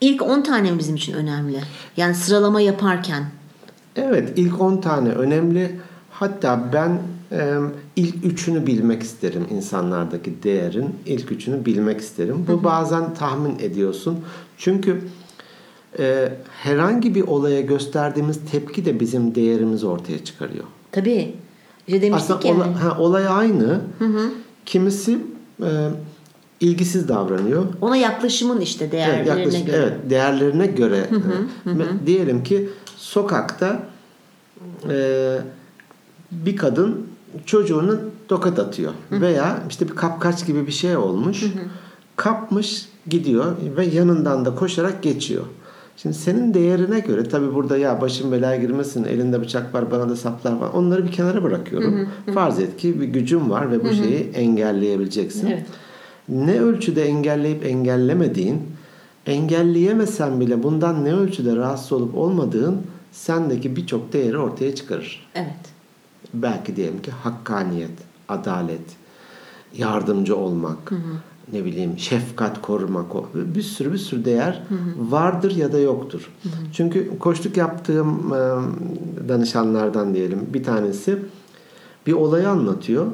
İlk 0.00 0.22
10 0.22 0.42
tane 0.42 0.78
bizim 0.78 0.96
için 0.96 1.12
önemli? 1.12 1.60
Yani 1.96 2.14
sıralama 2.14 2.60
yaparken. 2.60 3.24
Evet 3.96 4.32
ilk 4.36 4.60
10 4.60 4.76
tane 4.80 5.08
önemli. 5.08 5.70
Hatta 6.10 6.70
ben 6.72 6.98
e, 7.32 7.54
ilk 7.96 8.24
üçünü 8.24 8.66
bilmek 8.66 9.02
isterim 9.02 9.46
insanlardaki 9.50 10.42
değerin 10.42 10.86
ilk 11.06 11.32
üçünü 11.32 11.64
bilmek 11.64 12.00
isterim. 12.00 12.46
Bu 12.48 12.64
bazen 12.64 13.14
tahmin 13.14 13.58
ediyorsun. 13.58 14.18
Çünkü 14.58 15.00
e, 15.98 16.28
herhangi 16.62 17.14
bir 17.14 17.22
olaya 17.22 17.60
gösterdiğimiz 17.60 18.38
tepki 18.52 18.84
de 18.84 19.00
bizim 19.00 19.34
değerimizi 19.34 19.86
ortaya 19.86 20.24
çıkarıyor. 20.24 20.64
Tabii. 20.92 21.34
İşte 21.86 22.02
demiştik 22.02 22.30
Aslında 22.36 22.48
ya. 22.48 22.54
ola- 22.54 22.84
ha, 22.84 22.96
olay 22.98 23.26
aynı. 23.28 23.80
Kimisi 24.66 25.18
e, 25.62 25.68
ilgisiz 26.60 27.08
davranıyor. 27.08 27.64
Ona 27.80 27.96
yaklaşımın 27.96 28.60
işte 28.60 28.84
Evet, 28.84 28.92
değerlerine 28.92 29.28
yaklaşık 29.40 29.66
göre. 29.66 29.76
evet 29.76 29.92
değerlerine 30.10 30.66
göre. 30.66 30.96
e, 31.66 31.68
me- 31.70 32.06
Diyelim 32.06 32.44
ki 32.44 32.68
sokakta 33.04 33.82
e, 34.88 35.38
bir 36.30 36.56
kadın 36.56 37.06
çocuğunu 37.46 37.98
tokat 38.28 38.58
atıyor 38.58 38.92
veya 39.10 39.62
işte 39.70 39.88
bir 39.88 39.94
kapkaç 39.94 40.46
gibi 40.46 40.66
bir 40.66 40.72
şey 40.72 40.96
olmuş. 40.96 41.44
Kapmış 42.16 42.88
gidiyor 43.08 43.56
ve 43.76 43.86
yanından 43.86 44.44
da 44.44 44.54
koşarak 44.54 45.02
geçiyor. 45.02 45.44
Şimdi 45.96 46.14
senin 46.14 46.54
değerine 46.54 47.00
göre 47.00 47.28
tabi 47.28 47.54
burada 47.54 47.76
ya 47.76 48.00
başım 48.00 48.32
belaya 48.32 48.56
girmesin 48.56 49.04
elinde 49.04 49.40
bıçak 49.40 49.74
var 49.74 49.90
bana 49.90 50.08
da 50.08 50.16
saplar 50.16 50.52
var 50.52 50.70
onları 50.74 51.04
bir 51.04 51.12
kenara 51.12 51.42
bırakıyorum. 51.42 52.08
Farz 52.34 52.58
et 52.58 52.76
ki 52.76 53.00
bir 53.00 53.06
gücüm 53.06 53.50
var 53.50 53.70
ve 53.70 53.84
bu 53.84 53.94
şeyi 53.94 54.30
engelleyebileceksin. 54.34 55.46
Evet. 55.46 55.66
Ne 56.28 56.60
ölçüde 56.60 57.04
engelleyip 57.04 57.66
engellemediğin, 57.66 58.62
engelleyemesen 59.26 60.40
bile 60.40 60.62
bundan 60.62 61.04
ne 61.04 61.14
ölçüde 61.14 61.56
rahatsız 61.56 61.92
olup 61.92 62.16
olmadığın 62.18 62.82
sendeki 63.14 63.76
birçok 63.76 64.12
değeri 64.12 64.38
ortaya 64.38 64.74
çıkarır. 64.74 65.30
Evet. 65.34 65.74
Belki 66.34 66.76
diyelim 66.76 67.02
ki 67.02 67.10
hakkaniyet, 67.10 67.98
adalet, 68.28 68.96
yardımcı 69.76 70.36
olmak, 70.36 70.92
ne 71.52 71.64
bileyim 71.64 71.98
şefkat 71.98 72.62
korumak, 72.62 73.06
bir 73.34 73.62
sürü 73.62 73.92
bir 73.92 73.98
sürü 73.98 74.24
değer 74.24 74.62
vardır 74.96 75.56
ya 75.56 75.72
da 75.72 75.78
yoktur. 75.78 76.30
Çünkü 76.72 77.18
koçluk 77.18 77.56
yaptığım 77.56 78.32
e, 78.34 78.38
danışanlardan 79.28 80.14
diyelim 80.14 80.46
bir 80.54 80.64
tanesi 80.64 81.18
bir 82.06 82.12
olayı 82.12 82.48
anlatıyor. 82.48 83.06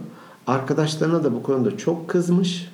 Arkadaşlarına 0.46 1.24
da 1.24 1.34
bu 1.34 1.42
konuda 1.42 1.76
çok 1.76 2.08
kızmış. 2.08 2.72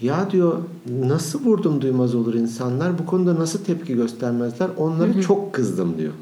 Ya 0.00 0.30
diyor 0.30 0.58
nasıl 1.00 1.44
vurdum 1.44 1.80
duymaz 1.80 2.14
olur 2.14 2.34
insanlar 2.34 2.98
bu 2.98 3.06
konuda 3.06 3.34
nasıl 3.34 3.64
tepki 3.64 3.94
göstermezler 3.94 4.68
onları 4.76 5.22
çok 5.22 5.52
kızdım 5.52 5.98
diyor. 5.98 6.12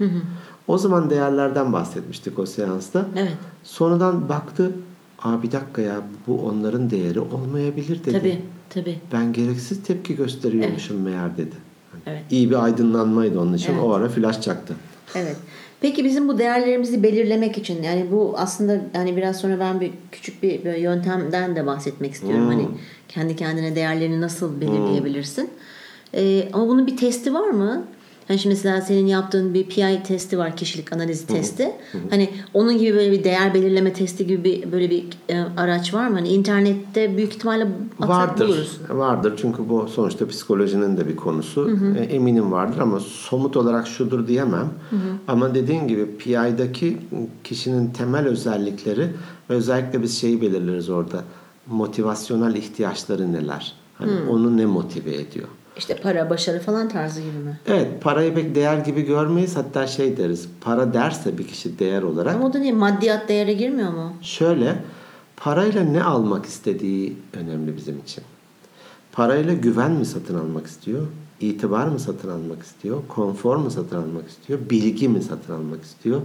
O 0.68 0.78
zaman 0.78 1.11
değerlerden 1.11 1.73
bahsetmiştik 1.73 2.38
o 2.38 2.47
seansta. 2.47 3.06
Evet. 3.16 3.32
Sonradan 3.64 4.28
baktı 4.28 4.73
Aa 5.23 5.42
bir 5.42 5.52
dakika 5.52 5.82
ya 5.82 6.02
bu 6.26 6.40
onların 6.40 6.90
değeri 6.90 7.20
olmayabilir 7.20 8.04
dedi. 8.04 8.18
Tabii. 8.18 8.38
Tabii. 8.70 8.99
Ben 9.12 9.32
gereksiz 9.32 9.82
tepki 9.82 10.16
gösteriyormuşum 10.16 11.02
meğer 11.02 11.37
dedi. 11.37 11.56
Evet. 12.06 12.23
İyi 12.30 12.50
bir 12.50 12.64
aydınlanmaydı 12.64 13.40
onun 13.40 13.54
için. 13.54 13.73
Evet. 13.73 13.82
O 13.82 13.92
ara 13.92 14.08
flash 14.08 14.40
çaktı. 14.40 14.75
Evet. 15.14 15.37
Peki 15.80 16.04
bizim 16.04 16.28
bu 16.28 16.38
değerlerimizi 16.38 17.02
belirlemek 17.02 17.58
için 17.58 17.82
yani 17.82 18.06
bu 18.12 18.35
aslında 18.37 18.80
hani 18.92 19.16
biraz 19.16 19.37
sonra 19.37 19.61
ben 19.61 19.80
bir 19.80 19.90
küçük 20.12 20.42
bir 20.42 20.75
yöntemden 20.75 21.56
de 21.56 21.66
bahsetmek 21.66 22.12
istiyorum. 22.12 22.44
Hmm. 22.44 22.52
Hani 22.52 22.68
kendi 23.08 23.36
kendine 23.36 23.76
değerlerini 23.76 24.20
nasıl 24.20 24.60
belirleyebilirsin? 24.60 25.50
Ee, 26.14 26.48
ama 26.52 26.68
bunun 26.68 26.86
bir 26.86 26.96
testi 26.96 27.34
var 27.34 27.48
mı? 27.48 27.84
Hani 28.28 28.38
şimdi 28.38 28.54
mesela 28.54 28.80
senin 28.80 29.06
yaptığın 29.06 29.54
bir 29.54 29.64
PI 29.64 30.02
testi 30.04 30.38
var, 30.38 30.56
kişilik 30.56 30.92
analizi 30.92 31.26
testi. 31.26 31.72
Hani 32.10 32.30
onun 32.54 32.78
gibi 32.78 32.94
böyle 32.94 33.12
bir 33.12 33.24
değer 33.24 33.54
belirleme 33.54 33.92
testi 33.92 34.26
gibi 34.26 34.44
bir 34.44 34.72
böyle 34.72 34.90
bir 34.90 35.04
e, 35.28 35.40
araç 35.56 35.94
var 35.94 36.08
mı? 36.08 36.14
Hani 36.14 36.28
internette 36.28 37.16
büyük 37.16 37.34
ihtimalle 37.34 37.66
Vardır. 37.98 38.48
buluruz. 38.48 38.78
Vardır 38.90 39.34
çünkü 39.42 39.68
bu 39.68 39.88
sonuçta 39.88 40.28
psikolojinin 40.28 40.96
de 40.96 41.08
bir 41.08 41.16
konusu. 41.16 41.70
E, 41.98 42.00
Eminim 42.02 42.52
vardır 42.52 42.78
ama 42.78 43.00
somut 43.00 43.56
olarak 43.56 43.88
şudur 43.88 44.26
diyemem. 44.26 44.68
Ama 45.28 45.54
dediğin 45.54 45.88
gibi 45.88 46.16
PI'daki 46.16 46.96
kişinin 47.44 47.90
temel 47.90 48.26
özellikleri 48.26 49.08
özellikle 49.48 50.02
biz 50.02 50.20
şeyi 50.20 50.40
belirleriz 50.42 50.90
orada. 50.90 51.24
Motivasyonel 51.70 52.54
ihtiyaçları 52.54 53.32
neler? 53.32 53.75
Hani 53.94 54.12
onu 54.30 54.56
ne 54.56 54.66
motive 54.66 55.14
ediyor? 55.14 55.48
İşte 55.76 55.96
para, 55.96 56.30
başarı 56.30 56.60
falan 56.60 56.88
tarzı 56.88 57.20
gibi 57.20 57.38
mi? 57.38 57.60
Evet 57.66 58.02
parayı 58.02 58.34
pek 58.34 58.54
değer 58.54 58.78
gibi 58.78 59.02
görmeyiz. 59.02 59.56
Hatta 59.56 59.87
şey 59.87 60.16
deriz. 60.16 60.48
Para 60.60 60.94
derse 60.94 61.38
bir 61.38 61.46
kişi 61.46 61.78
değer 61.78 62.02
olarak 62.02 62.34
Ama 62.34 62.46
o 62.46 62.52
da 62.52 62.58
ne? 62.58 62.72
Maddiyat 62.72 63.28
değere 63.28 63.52
girmiyor 63.52 63.92
mu? 63.92 64.12
Şöyle, 64.22 64.82
parayla 65.37 65.82
ne 65.82 66.02
almak 66.02 66.46
istediği 66.46 67.16
önemli 67.32 67.76
bizim 67.76 67.98
için. 67.98 68.25
Parayla 69.12 69.54
güven 69.54 69.90
mi 69.92 70.04
satın 70.06 70.38
almak 70.38 70.66
istiyor? 70.66 71.06
İtibar 71.40 71.87
mı 71.87 71.98
satın 71.98 72.28
almak 72.28 72.62
istiyor? 72.62 73.02
Konfor 73.08 73.56
mu 73.56 73.70
satın 73.70 73.96
almak 73.96 74.28
istiyor? 74.28 74.58
Bilgi 74.70 75.08
mi 75.08 75.22
satın 75.22 75.52
almak 75.54 75.82
istiyor? 75.82 76.20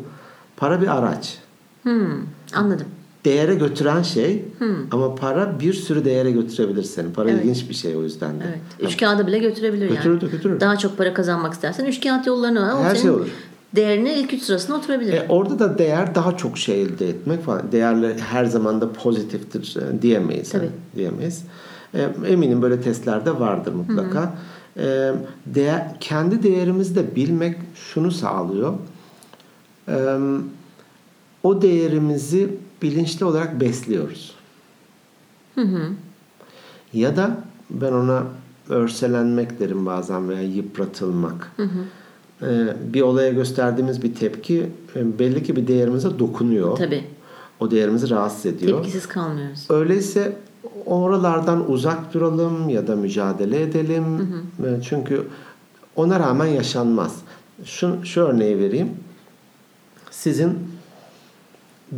Para 0.58 0.82
bir 0.82 0.98
araç. 0.98 1.38
Hmm, 1.84 2.12
anladım. 2.56 2.88
Değere 3.26 3.56
götüren 3.56 4.02
şey 4.02 4.46
ama 4.92 5.16
para 5.16 5.60
bir 5.60 5.74
sürü 5.74 6.06
değere 6.06 6.32
götürebilir 6.32 6.84
seni. 6.84 7.14
Para 7.14 7.30
Evet. 7.30 7.46
ilginç 7.46 7.70
bir 7.70 7.74
şey 7.74 7.96
o 7.96 8.04
yüzden 8.04 8.40
de. 8.40 8.44
Evet. 8.48 8.92
Üç 8.92 8.98
kağıdı 8.98 9.28
bile 9.28 9.40
götürebilir 9.40 9.86
yani. 9.86 9.96
Götürür 9.96 10.22
de 10.22 10.26
götürür. 10.26 10.60
Daha 10.60 10.78
çok 10.78 10.98
para 10.98 11.14
kazanmak 11.14 11.54
istersen 11.54 11.86
üç 11.86 12.02
kağıt 12.04 12.28
yollarını 12.28 12.62
var. 12.62 12.74
O 12.74 12.84
Her 12.84 12.96
şey 12.96 13.10
olur. 13.10 13.28
Değerini 13.76 14.14
ilk 14.14 14.34
üç 14.34 14.42
sırasına 14.42 14.76
oturabilir. 14.76 15.14
E, 15.14 15.26
orada 15.30 15.60
da 15.60 15.78
değer 15.78 16.16
daha 16.16 16.38
çok 16.38 16.58
şey 16.58 16.82
elde 16.82 17.10
etmek 17.10 17.44
falan. 17.44 17.72
Değerler 17.72 18.14
her 18.20 18.46
zaman 18.46 18.82
da 18.82 18.94
pozitiftir 18.94 19.78
e, 19.78 20.02
diyemeyiz. 20.02 20.50
Tabii. 20.50 20.62
hani, 20.62 20.72
diyemeyiz. 20.96 21.44
E, 21.94 22.10
eminim 22.28 22.62
böyle 22.62 22.82
testlerde 22.82 23.40
vardır 23.40 23.74
mutlaka. 23.74 24.34
E, 24.78 25.12
değer, 25.46 25.88
kendi 26.00 26.44
değerimizi 26.44 26.96
de 26.96 27.16
bilmek 27.16 27.58
şunu 27.76 28.12
sağlıyor. 28.12 28.74
E, 29.88 30.18
o 31.44 31.62
değerimizi 31.62 32.50
bilinçli 32.84 33.26
olarak 33.26 33.60
besliyoruz. 33.62 34.36
Ya 36.94 37.16
da 37.16 37.38
ben 37.70 37.92
ona 37.92 38.24
örselenmek 38.70 39.60
derim 39.60 39.86
bazen 39.86 40.30
veya 40.30 40.42
yıpratılmak. 40.42 41.52
Ee, 42.42 42.76
bir 42.94 43.02
olaya 43.02 43.32
gösterdiğimiz 43.32 44.04
bir 44.04 44.16
tepki 44.16 44.70
e, 44.96 45.20
belli 45.20 45.44
ki 45.44 45.56
bir 45.56 45.68
değerimize 45.68 46.20
dokunuyor. 46.20 46.78
Tabii. 46.78 47.04
O 47.60 47.72
değerimizi 47.72 48.10
rahatsız 48.10 48.46
ediyor. 48.46 48.78
Tepkisiz 48.78 49.08
kalmıyoruz. 49.08 49.66
Öyleyse 49.70 50.38
oralardan 50.86 51.72
uzak 51.72 52.14
duralım 52.14 52.70
ya 52.70 52.88
da 52.88 52.96
mücadele 52.96 53.62
edelim. 53.62 54.04
E, 54.66 54.82
Çünkü 54.82 55.28
ona 55.96 56.20
rağmen 56.20 56.46
yaşanmaz. 56.46 57.16
Şu, 57.66 58.06
şu 58.06 58.22
örneği 58.22 58.60
vereyim. 58.60 58.90
Sizin 60.12 60.60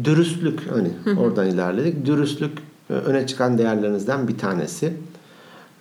dürüstlük 0.04 0.60
hani 0.72 0.92
oradan 1.20 1.48
ilerledik. 1.48 2.06
Dürüstlük 2.06 2.58
e, 2.90 2.94
öne 2.94 3.28
çıkan 3.28 3.58
değerlerinizden 3.58 4.28
bir 4.28 4.38
tanesi. 4.38 4.94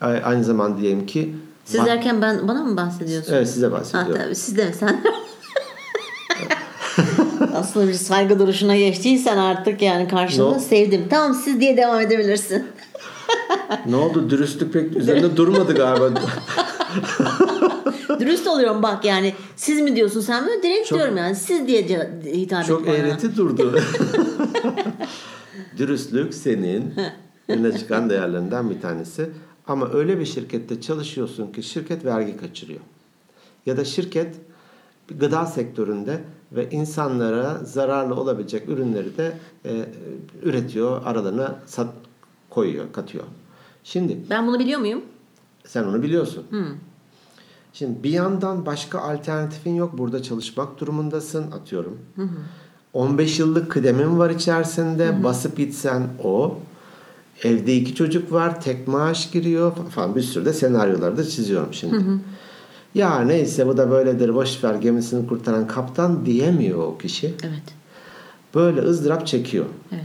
Aynı 0.01 0.45
zamanda 0.45 0.81
diyelim 0.81 1.07
ki 1.07 1.35
Siz 1.65 1.81
bak- 1.81 1.87
derken 1.87 2.23
ben 2.23 2.49
bana 2.49 2.65
mı 2.65 2.77
bahsediyorsun? 2.77 3.33
Evet 3.35 3.49
size 3.51 3.67
Ha, 3.67 3.73
bahsediyorum. 3.73 4.23
tabii 4.25 4.35
siz 4.35 4.57
de 4.57 4.73
sen? 4.73 5.01
Aslında 7.55 7.89
bir 7.89 7.93
saygı 7.95 8.39
duruşuna 8.39 8.77
geçtiysen 8.77 9.37
artık 9.37 9.83
yani 9.83 10.09
karşımda 10.09 10.51
No. 10.51 10.59
sevdim. 10.59 11.07
Tamam 11.11 11.35
siz 11.35 11.61
diye 11.61 11.77
devam 11.77 12.01
edebilirsin. 12.01 12.65
Ne 13.87 13.97
oldu? 13.97 14.31
Dürüstlük 14.31 14.73
pek 14.73 14.97
üzerinde 14.97 15.37
durmadı 15.37 15.75
galiba. 15.75 16.11
Dürüst 18.27 18.47
oluyorum 18.47 18.83
bak 18.83 19.05
yani 19.05 19.35
siz 19.57 19.81
mi 19.81 19.97
diyorsun 19.97 20.21
sen 20.21 20.45
mi? 20.45 20.63
Direkt 20.63 20.89
Çok- 20.89 20.99
diyorum 20.99 21.17
yani 21.17 21.35
siz 21.37 21.67
diye 21.67 21.83
hitap 22.25 22.67
Çok 22.67 22.81
et 22.81 22.87
bana. 22.87 22.97
eğreti 22.97 23.37
durdu. 23.37 23.79
Dürüstlük 25.79 26.35
senin 26.35 26.95
öne 27.49 27.79
çıkan 27.79 28.11
değerlerinden 28.11 28.71
bir 28.71 28.81
tanesi. 28.81 29.31
Ama 29.67 29.93
öyle 29.93 30.19
bir 30.21 30.25
şirkette 30.27 30.81
çalışıyorsun 30.81 31.53
ki 31.53 31.63
şirket 31.63 32.05
vergi 32.05 32.37
kaçırıyor. 32.37 32.81
Ya 33.67 33.77
da 33.77 33.85
şirket 33.85 34.35
gıda 35.21 35.47
sektöründe 35.47 36.21
ve 36.53 36.71
insanlara 36.71 37.59
zararlı 37.65 38.15
olabilecek 38.15 38.69
ürünleri 38.69 39.17
de 39.17 39.33
e, 39.65 39.87
üretiyor, 40.43 41.03
aralarına 41.05 41.57
sat 41.67 41.89
koyuyor, 42.51 42.93
katıyor. 42.93 43.25
Şimdi 43.85 44.19
Ben 44.31 44.47
bunu 44.47 44.59
biliyor 44.59 44.81
muyum? 44.81 45.03
sen 45.67 45.85
onu 45.85 46.03
biliyorsun. 46.03 46.45
Şimdi 47.75 48.03
bir 48.03 48.11
yandan 48.11 48.67
başka 48.67 48.99
alternatifin 48.99 49.75
yok. 49.75 49.99
Burada 49.99 50.23
çalışmak 50.23 50.81
durumundasın 50.81 51.51
atıyorum. 51.51 51.99
15 52.93 53.39
yıllık 53.39 53.71
kıdemim 53.71 54.19
var 54.19 54.31
içerisinde. 54.31 55.25
Basıp 55.25 55.57
gitsen 55.57 56.03
o. 56.25 56.59
Evde 57.45 57.77
iki 57.77 57.95
çocuk 57.95 58.33
var. 58.33 58.61
Tek 58.61 58.89
maaş 58.89 59.31
giriyor 59.31 59.73
falan. 59.91 60.17
Bir 60.17 60.23
sürü 60.23 60.45
de 60.45 60.53
senaryoları 60.53 61.17
da 61.17 61.25
çiziyorum 61.25 61.75
şimdi. 61.75 62.05
Ya 62.95 63.21
neyse 63.21 63.67
bu 63.67 63.77
da 63.77 63.91
böyledir. 63.91 64.35
Boş 64.35 64.65
ver 64.65 64.75
gemisini 64.75 65.27
kurtaran 65.27 65.67
kaptan 65.67 66.27
diyemiyor 66.27 66.79
o 66.79 66.99
kişi. 66.99 67.27
Evet. 67.27 67.63
Böyle 68.55 68.81
ızdırap 68.81 69.27
çekiyor. 69.27 69.65
Evet. 69.93 70.05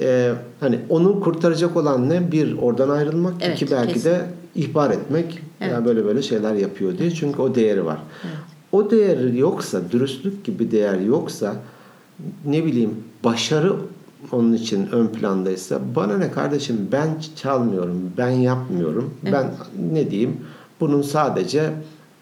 Ee, 0.00 0.32
hani 0.60 0.78
onu 0.88 1.20
kurtaracak 1.20 1.76
olan 1.76 2.08
ne? 2.08 2.32
Bir 2.32 2.58
oradan 2.58 2.88
ayrılmak, 2.88 3.34
Evet, 3.40 3.62
iki 3.62 3.70
belki 3.70 3.92
kesin. 3.92 4.10
de 4.10 4.26
ihbar 4.56 4.90
etmek. 4.90 5.38
Evet. 5.60 5.72
Ya 5.72 5.84
böyle 5.84 6.04
böyle 6.04 6.22
şeyler 6.22 6.54
yapıyor 6.54 6.98
diye. 6.98 7.10
Çünkü 7.10 7.42
o 7.42 7.54
değeri 7.54 7.84
var. 7.84 7.98
O 8.72 8.90
değeri 8.90 9.38
yoksa, 9.38 9.80
dürüstlük 9.90 10.44
gibi 10.44 10.70
değer 10.70 11.00
yoksa 11.00 11.56
ne 12.44 12.64
bileyim 12.64 12.90
başarı 13.24 13.72
onun 14.32 14.52
için 14.52 14.88
ön 14.92 15.06
plandaysa 15.06 15.80
bana 15.96 16.18
ne 16.18 16.30
kardeşim 16.30 16.88
ben 16.92 17.08
çalmıyorum, 17.36 18.12
ben 18.18 18.30
yapmıyorum. 18.30 19.14
Ben 19.32 19.50
ne 19.92 20.10
diyeyim? 20.10 20.36
Bunun 20.80 21.02
sadece 21.02 21.72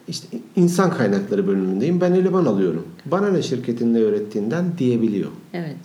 işte 0.08 0.38
insan 0.56 0.90
kaynakları 0.90 1.46
bölümündeyim. 1.46 2.00
Ben 2.00 2.12
eleman 2.12 2.44
alıyorum. 2.44 2.86
Bana 3.06 3.28
ne 3.28 3.42
şirketin 3.42 3.94
ne 3.94 3.98
öğrettiğinden 3.98 4.64
diyebiliyor. 4.78 5.30
Evet. 5.52 5.76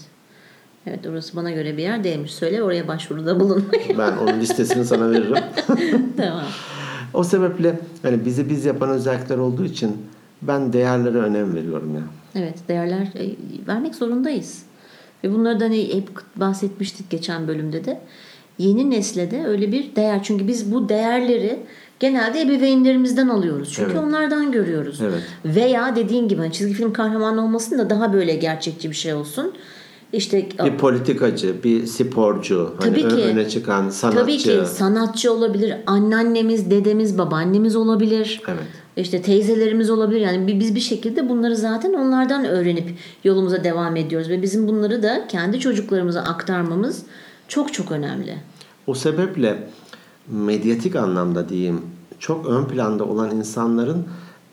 Evet 0.90 1.08
orası 1.08 1.36
bana 1.36 1.52
göre 1.52 1.78
bir 1.78 1.84
yer 1.84 2.04
değilmiş. 2.04 2.34
Söyle 2.34 2.64
oraya 2.64 2.88
başvuruda 2.88 3.40
bulun. 3.40 3.66
Ben 3.98 4.18
onun 4.18 4.40
listesini 4.40 4.86
sana 4.86 5.12
veririm. 5.12 5.44
tamam. 6.18 6.44
O 7.14 7.24
sebeple 7.24 7.80
hani 8.04 8.26
bizi 8.26 8.50
biz 8.50 8.66
yapan 8.66 8.90
özellikler 8.90 9.38
olduğu 9.38 9.66
için 9.66 9.98
ben 10.42 10.74
değerlere 10.74 11.18
önem 11.18 11.56
veriyorum 11.56 11.96
ya. 11.96 12.02
Evet 12.36 12.58
değerler 12.68 13.02
e, 13.02 13.36
vermek 13.68 13.96
zorundayız. 13.96 14.64
Ve 15.24 15.32
bunlardan 15.34 15.66
hani 15.66 15.94
hep 15.94 16.10
bahsetmiştik 16.36 17.10
geçen 17.10 17.48
bölümde 17.48 17.86
de. 17.86 18.02
Yeni 18.58 18.90
nesle 18.90 19.32
de 19.32 19.46
öyle 19.46 19.72
bir 19.72 19.96
değer. 19.96 20.24
Çünkü 20.24 20.48
biz 20.48 20.74
bu 20.74 20.90
değerleri 20.90 21.60
genelde 22.00 22.42
ebeveynlerimizden 22.42 23.28
alıyoruz. 23.28 23.72
Çünkü 23.74 23.92
Evet. 23.92 24.04
onlardan 24.04 24.52
görüyoruz. 24.52 25.02
Evet. 25.02 25.24
Veya 25.46 25.96
dediğin 25.96 26.28
gibi 26.28 26.42
hani 26.42 26.52
çizgi 26.52 26.74
film 26.74 26.94
kahramanı 26.94 27.44
olmasın 27.44 27.80
da 27.80 27.90
daha 27.90 28.14
böyle 28.14 28.36
gerçekçi 28.36 28.90
bir 28.90 28.96
şey 28.96 29.14
olsun. 29.14 29.54
İşte 30.14 30.48
Bir 30.66 30.78
politikacı, 30.78 31.64
bir 31.64 31.86
sporcu, 31.86 32.74
hani 32.80 32.92
Tabii 32.92 33.04
ön- 33.06 33.10
ki. 33.18 33.24
öne 33.24 33.50
çıkan 33.50 33.90
sanatçı. 33.90 34.20
Tabii 34.20 34.38
ki 34.38 34.60
sanatçı 34.74 35.34
olabilir. 35.34 35.74
Anneannemiz, 35.88 36.72
dedemiz, 36.72 37.18
babaannemiz 37.18 37.76
olabilir. 37.76 38.42
Evet. 38.48 38.60
İşte 38.98 39.22
teyzelerimiz 39.22 39.90
olabilir. 39.90 40.20
Yani 40.20 40.48
bi- 40.48 40.60
biz 40.60 40.76
bir 40.76 40.80
şekilde 40.80 41.30
bunları 41.30 41.56
zaten 41.56 41.94
onlardan 41.94 42.46
öğrenip 42.46 42.94
yolumuza 43.24 43.64
devam 43.64 43.96
ediyoruz. 43.96 44.30
Ve 44.30 44.42
bizim 44.42 44.68
bunları 44.68 45.04
da 45.04 45.28
kendi 45.28 45.60
çocuklarımıza 45.60 46.22
aktarmamız 46.22 47.04
çok 47.48 47.74
çok 47.74 47.92
önemli. 47.92 48.36
O 48.88 48.94
sebeple 48.94 49.68
medyatik 50.28 50.96
anlamda 50.96 51.50
diyeyim 51.50 51.82
çok 52.20 52.46
ön 52.46 52.66
planda 52.66 53.04
olan 53.04 53.36
insanların 53.36 54.06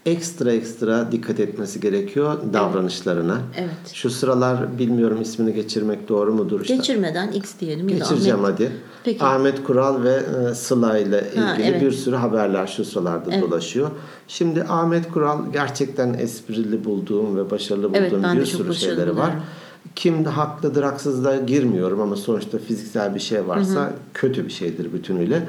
ekstra 0.06 0.52
ekstra 0.52 1.12
dikkat 1.12 1.40
etmesi 1.40 1.80
gerekiyor 1.80 2.38
davranışlarına. 2.52 3.38
Evet. 3.56 3.92
Şu 3.94 4.10
sıralar 4.10 4.78
bilmiyorum 4.78 5.22
ismini 5.22 5.54
geçirmek 5.54 6.08
doğru 6.08 6.34
mudur? 6.34 6.60
işte. 6.60 6.76
Geçirmeden 6.76 7.32
X 7.32 7.50
diyelim. 7.60 7.88
Geçireceğim 7.88 8.44
Ahmet. 8.44 8.54
hadi. 8.54 8.72
Peki. 9.04 9.24
Ahmet 9.24 9.64
Kural 9.64 10.02
ve 10.02 10.22
e, 10.50 10.54
Sıla 10.54 10.98
ile 10.98 11.24
ilgili 11.30 11.44
Ha, 11.44 11.56
evet. 11.62 11.82
bir 11.82 11.92
sürü 11.92 12.16
haberler 12.16 12.66
şu 12.66 12.84
sıralarda 12.84 13.40
dolaşıyor. 13.40 13.90
Şimdi 14.28 14.62
Ahmet 14.62 15.10
Kural 15.12 15.38
gerçekten 15.52 16.14
esprili 16.14 16.84
bulduğum 16.84 17.36
ve 17.36 17.50
başarılı 17.50 17.90
Evet, 17.94 18.12
bulduğum 18.12 18.36
de 18.36 18.40
bir 18.40 18.46
sürü 18.46 18.74
şeyleri 18.74 19.08
var. 19.10 19.14
buluyorum. 19.16 19.42
Kim 19.96 20.24
haklıdır 20.24 20.82
haksızlığa 20.82 21.36
girmiyorum 21.36 22.00
ama 22.00 22.16
sonuçta 22.16 22.58
fiziksel 22.58 23.14
bir 23.14 23.20
şey 23.20 23.48
varsa 23.48 23.92
kötü 24.14 24.44
bir 24.46 24.52
şeydir 24.52 24.92
bütünüyle. 24.92 25.42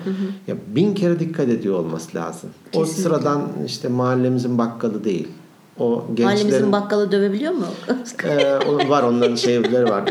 Ya 0.48 0.56
bin 0.68 0.94
kere 0.94 1.20
dikkat 1.20 1.50
ediyor 1.50 1.80
olması 1.80 2.18
lazım. 2.18 2.50
O 2.74 2.80
Kesinlikle. 2.80 3.04
sıradan 3.04 3.42
işte 3.66 3.88
mahallemizin 3.88 4.58
bakkalı 4.58 5.04
değil. 5.04 5.28
O 5.80 6.06
gençlerin 6.08 6.26
Mahallemizin 6.40 6.72
bakkalı 6.72 7.12
dövebiliyor 7.12 7.54
mu? 7.54 7.66
Ee, 8.24 8.56
o- 8.70 8.90
var 8.90 9.04
onların 9.04 9.36
şeyleri 9.36 9.90
var. 9.90 10.04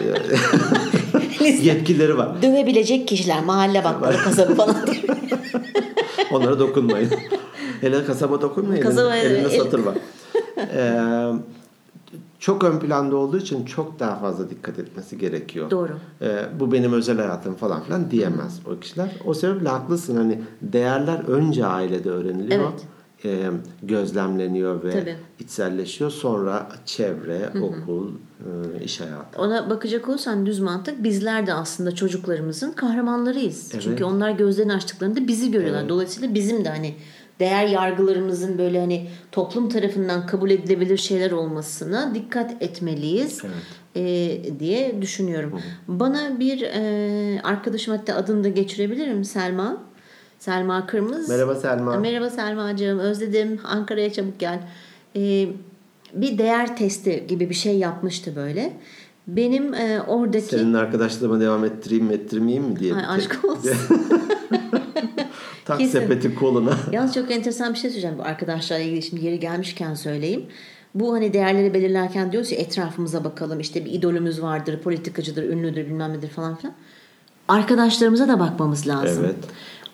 Yetkileri 1.63 2.19
var. 2.19 2.43
Dövebilecek 2.43 3.09
kişiler 3.09 3.45
mahalle 3.45 3.85
bakkalı 3.85 4.17
kasabı 4.25 4.55
falan. 4.55 4.77
Onlara 6.33 6.59
dokunmayın. 6.59 7.11
Hele 7.81 8.05
kasaba 8.05 8.41
dokunmayın. 8.41 8.83
Kasaba- 8.83 9.17
elinde 9.17 9.49
el- 9.55 9.59
satır 9.63 9.79
var. 9.79 9.95
Ee, 10.59 11.01
çok 12.47 12.65
ön 12.65 12.79
planda 12.79 13.17
olduğu 13.17 13.39
için 13.39 13.65
çok 13.65 14.01
daha 14.01 14.17
fazla 14.17 14.51
dikkat 14.51 14.79
etmesi 14.79 15.19
gerekiyor. 15.19 15.71
Doğru. 15.71 15.93
Ee, 16.23 16.47
bu 16.61 16.73
benim 16.73 16.93
özel 16.93 17.17
hayatım 17.17 17.55
falan 17.55 17.83
filan 17.83 18.11
diyemez 18.11 18.61
o 18.67 18.81
kişiler. 18.81 19.11
O 19.25 19.35
sebeple 19.35 19.69
haklısın 19.69 20.17
hani 20.17 20.41
değerler 20.63 21.29
önce 21.29 21.67
ailede 21.67 22.11
öğreniliyor. 22.11 22.61
Evet. 22.61 22.85
Ee, 23.25 23.51
gözlemleniyor 23.83 24.85
ve 24.85 24.91
Tabii. 24.91 25.17
içselleşiyor. 25.39 26.11
Sonra 26.11 26.69
çevre, 26.85 27.51
okul, 27.63 28.11
e, 28.81 28.85
iş 28.85 29.01
hayatı. 29.01 29.41
Ona 29.43 29.71
bakacak 29.71 30.09
olursan 30.09 30.47
düz 30.47 30.61
mantık 30.61 31.05
bizler 31.05 31.47
de 31.47 31.55
aslında 31.55 31.95
çocuklarımızın 31.95 32.73
kahramanlarıyız. 32.73 33.71
Evet. 33.73 33.83
Çünkü 33.83 34.05
onlar 34.05 34.31
gözlerini 34.31 34.75
açtıklarında 34.75 35.29
bizi 35.29 35.51
görüyorlar. 35.51 35.89
Dolayısıyla 35.89 36.35
bizim 36.35 36.65
de 36.65 36.69
hani 36.69 36.95
değer 37.41 37.67
yargılarımızın 37.67 38.59
böyle 38.59 38.81
hani 38.81 39.09
toplum 39.33 39.69
tarafından 39.69 40.27
kabul 40.27 40.51
edilebilir 40.51 40.97
şeyler 40.97 41.31
olmasına 41.31 42.15
dikkat 42.15 42.63
etmeliyiz 42.63 43.43
e, 43.97 44.03
diye 44.61 45.03
düşünüyorum. 45.03 45.61
Bana 45.89 46.41
bir 46.41 46.63
e, 46.63 47.41
arkadaşım 47.43 47.97
hatta 47.97 48.15
adını 48.15 48.45
da 48.45 48.49
geçirebilirim 48.49 49.25
Selma. 49.25 49.83
Selma 50.39 50.87
Kırmız. 50.87 51.29
Merhaba 51.29 51.55
Selma. 51.55 51.97
Merhaba 51.97 52.31
Selma'cığım 52.31 52.99
özledim 52.99 53.61
Ankara'ya 53.65 54.13
çabuk 54.13 54.39
gel. 54.39 54.61
Ee, 55.17 55.49
bir 56.15 56.39
değer 56.39 56.77
testi 56.77 57.25
gibi 57.29 57.51
bir 57.51 57.55
şey 57.55 57.79
yapmıştı 57.79 58.37
böyle. 58.37 58.73
Benim 59.27 59.75
e, 59.75 60.03
oradaki... 60.07 60.47
Senin 60.47 60.75
arkadaşlığıma 60.75 61.41
devam 61.41 61.65
ettireyim 61.65 62.05
mi 62.05 62.13
ettirmeyeyim 62.15 62.65
mi 62.65 62.79
diye. 62.79 62.95
Ay, 62.95 63.05
aşk 63.07 63.45
olsun. 63.45 63.71
Tak 65.67 65.79
Kesin. 65.79 65.93
sepeti 65.93 66.35
koluna. 66.35 66.71
Yalnız 66.93 67.15
çok 67.15 67.31
enteresan 67.31 67.75
bir 67.75 67.79
şey 67.79 67.91
söyleyeceğim 67.91 68.19
bu 68.19 68.23
arkadaşlarla 68.23 68.85
ilgili 68.85 69.03
şimdi 69.03 69.25
yeri 69.25 69.41
gelmişken 69.41 69.95
söyleyeyim. 69.95 70.45
Bu 70.95 71.13
hani 71.13 71.33
değerleri 71.33 71.75
belirlerken 71.75 72.33
diyoruz 72.33 72.53
ya 72.53 72.59
etrafımıza 72.59 73.25
bakalım 73.25 73.61
işte 73.61 73.85
bir 73.85 73.93
idolümüz 73.93 74.43
vardır, 74.43 74.79
politikacıdır, 74.79 75.43
ünlüdür 75.43 75.87
bilmem 75.87 76.13
nedir 76.13 76.29
falan 76.29 76.57
filan. 76.57 76.75
Arkadaşlarımıza 77.49 78.29
da 78.29 78.41
bakmamız 78.41 78.89
lazım. 78.89 79.25
Evet. 79.25 79.37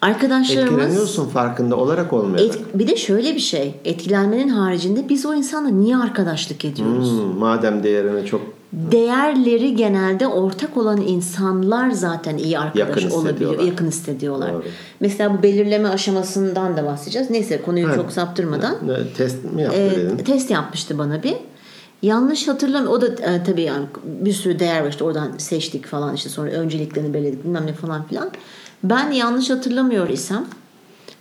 Arkadaşlarımız... 0.03 0.73
Etkileniyorsun 0.73 1.29
farkında 1.29 1.77
olarak 1.77 2.13
olmayarak. 2.13 2.57
Et- 2.57 2.79
bir 2.79 2.89
de 2.89 2.97
şöyle 2.97 3.35
bir 3.35 3.41
şey. 3.41 3.75
Etkilenmenin 3.85 4.49
haricinde 4.49 5.09
biz 5.09 5.27
o 5.27 5.35
insanla 5.35 5.69
niye 5.69 5.97
arkadaşlık 5.97 6.65
ediyoruz? 6.65 7.11
Hmm, 7.11 7.39
madem 7.39 7.83
değerine 7.83 8.27
çok 8.27 8.62
Değerleri 8.73 9.77
genelde 9.77 10.27
ortak 10.27 10.77
olan 10.77 11.01
insanlar 11.01 11.91
zaten 11.91 12.37
iyi 12.37 12.59
arkadaş 12.59 13.03
Yakın 13.03 13.11
olabiliyor, 13.11 13.61
yakın 13.61 13.87
hissediyorlar. 13.87 14.53
Doğru. 14.53 14.65
Mesela 15.01 15.39
bu 15.39 15.43
belirleme 15.43 15.89
aşamasından 15.89 16.77
da 16.77 16.87
bahsedeceğiz. 16.87 17.31
Neyse 17.31 17.63
konuyu 17.63 17.89
Ha. 17.89 17.95
çok 17.95 18.13
saptırmadan. 18.13 18.77
Ne, 18.87 18.95
test 19.17 19.45
mi 19.45 19.63
yaptı 19.63 19.81
e, 19.81 19.91
dedin? 19.91 20.17
test 20.17 20.51
yapmıştı 20.51 20.99
bana 20.99 21.23
bir. 21.23 21.37
Yanlış 22.03 22.49
hatırlamıyorum. 22.49 22.97
O 22.97 23.01
da 23.01 23.33
e, 23.33 23.45
tabii 23.45 23.63
yani 23.63 23.87
bir 24.05 24.33
sürü 24.33 24.59
değer 24.59 24.83
var 24.83 24.91
işte 24.91 25.05
oradan 25.05 25.33
seçtik 25.39 25.87
falan 25.87 26.15
işte 26.15 26.29
sonra 26.29 26.51
önceliklerini 26.51 27.15
belirledik 27.15 27.45
bilmem 27.45 27.67
ne 27.67 27.73
falan 27.73 28.07
filan. 28.07 28.31
Ben 28.85 29.11
yanlış 29.11 29.51
hatırlamıyor 29.51 30.09
isem 30.09 30.45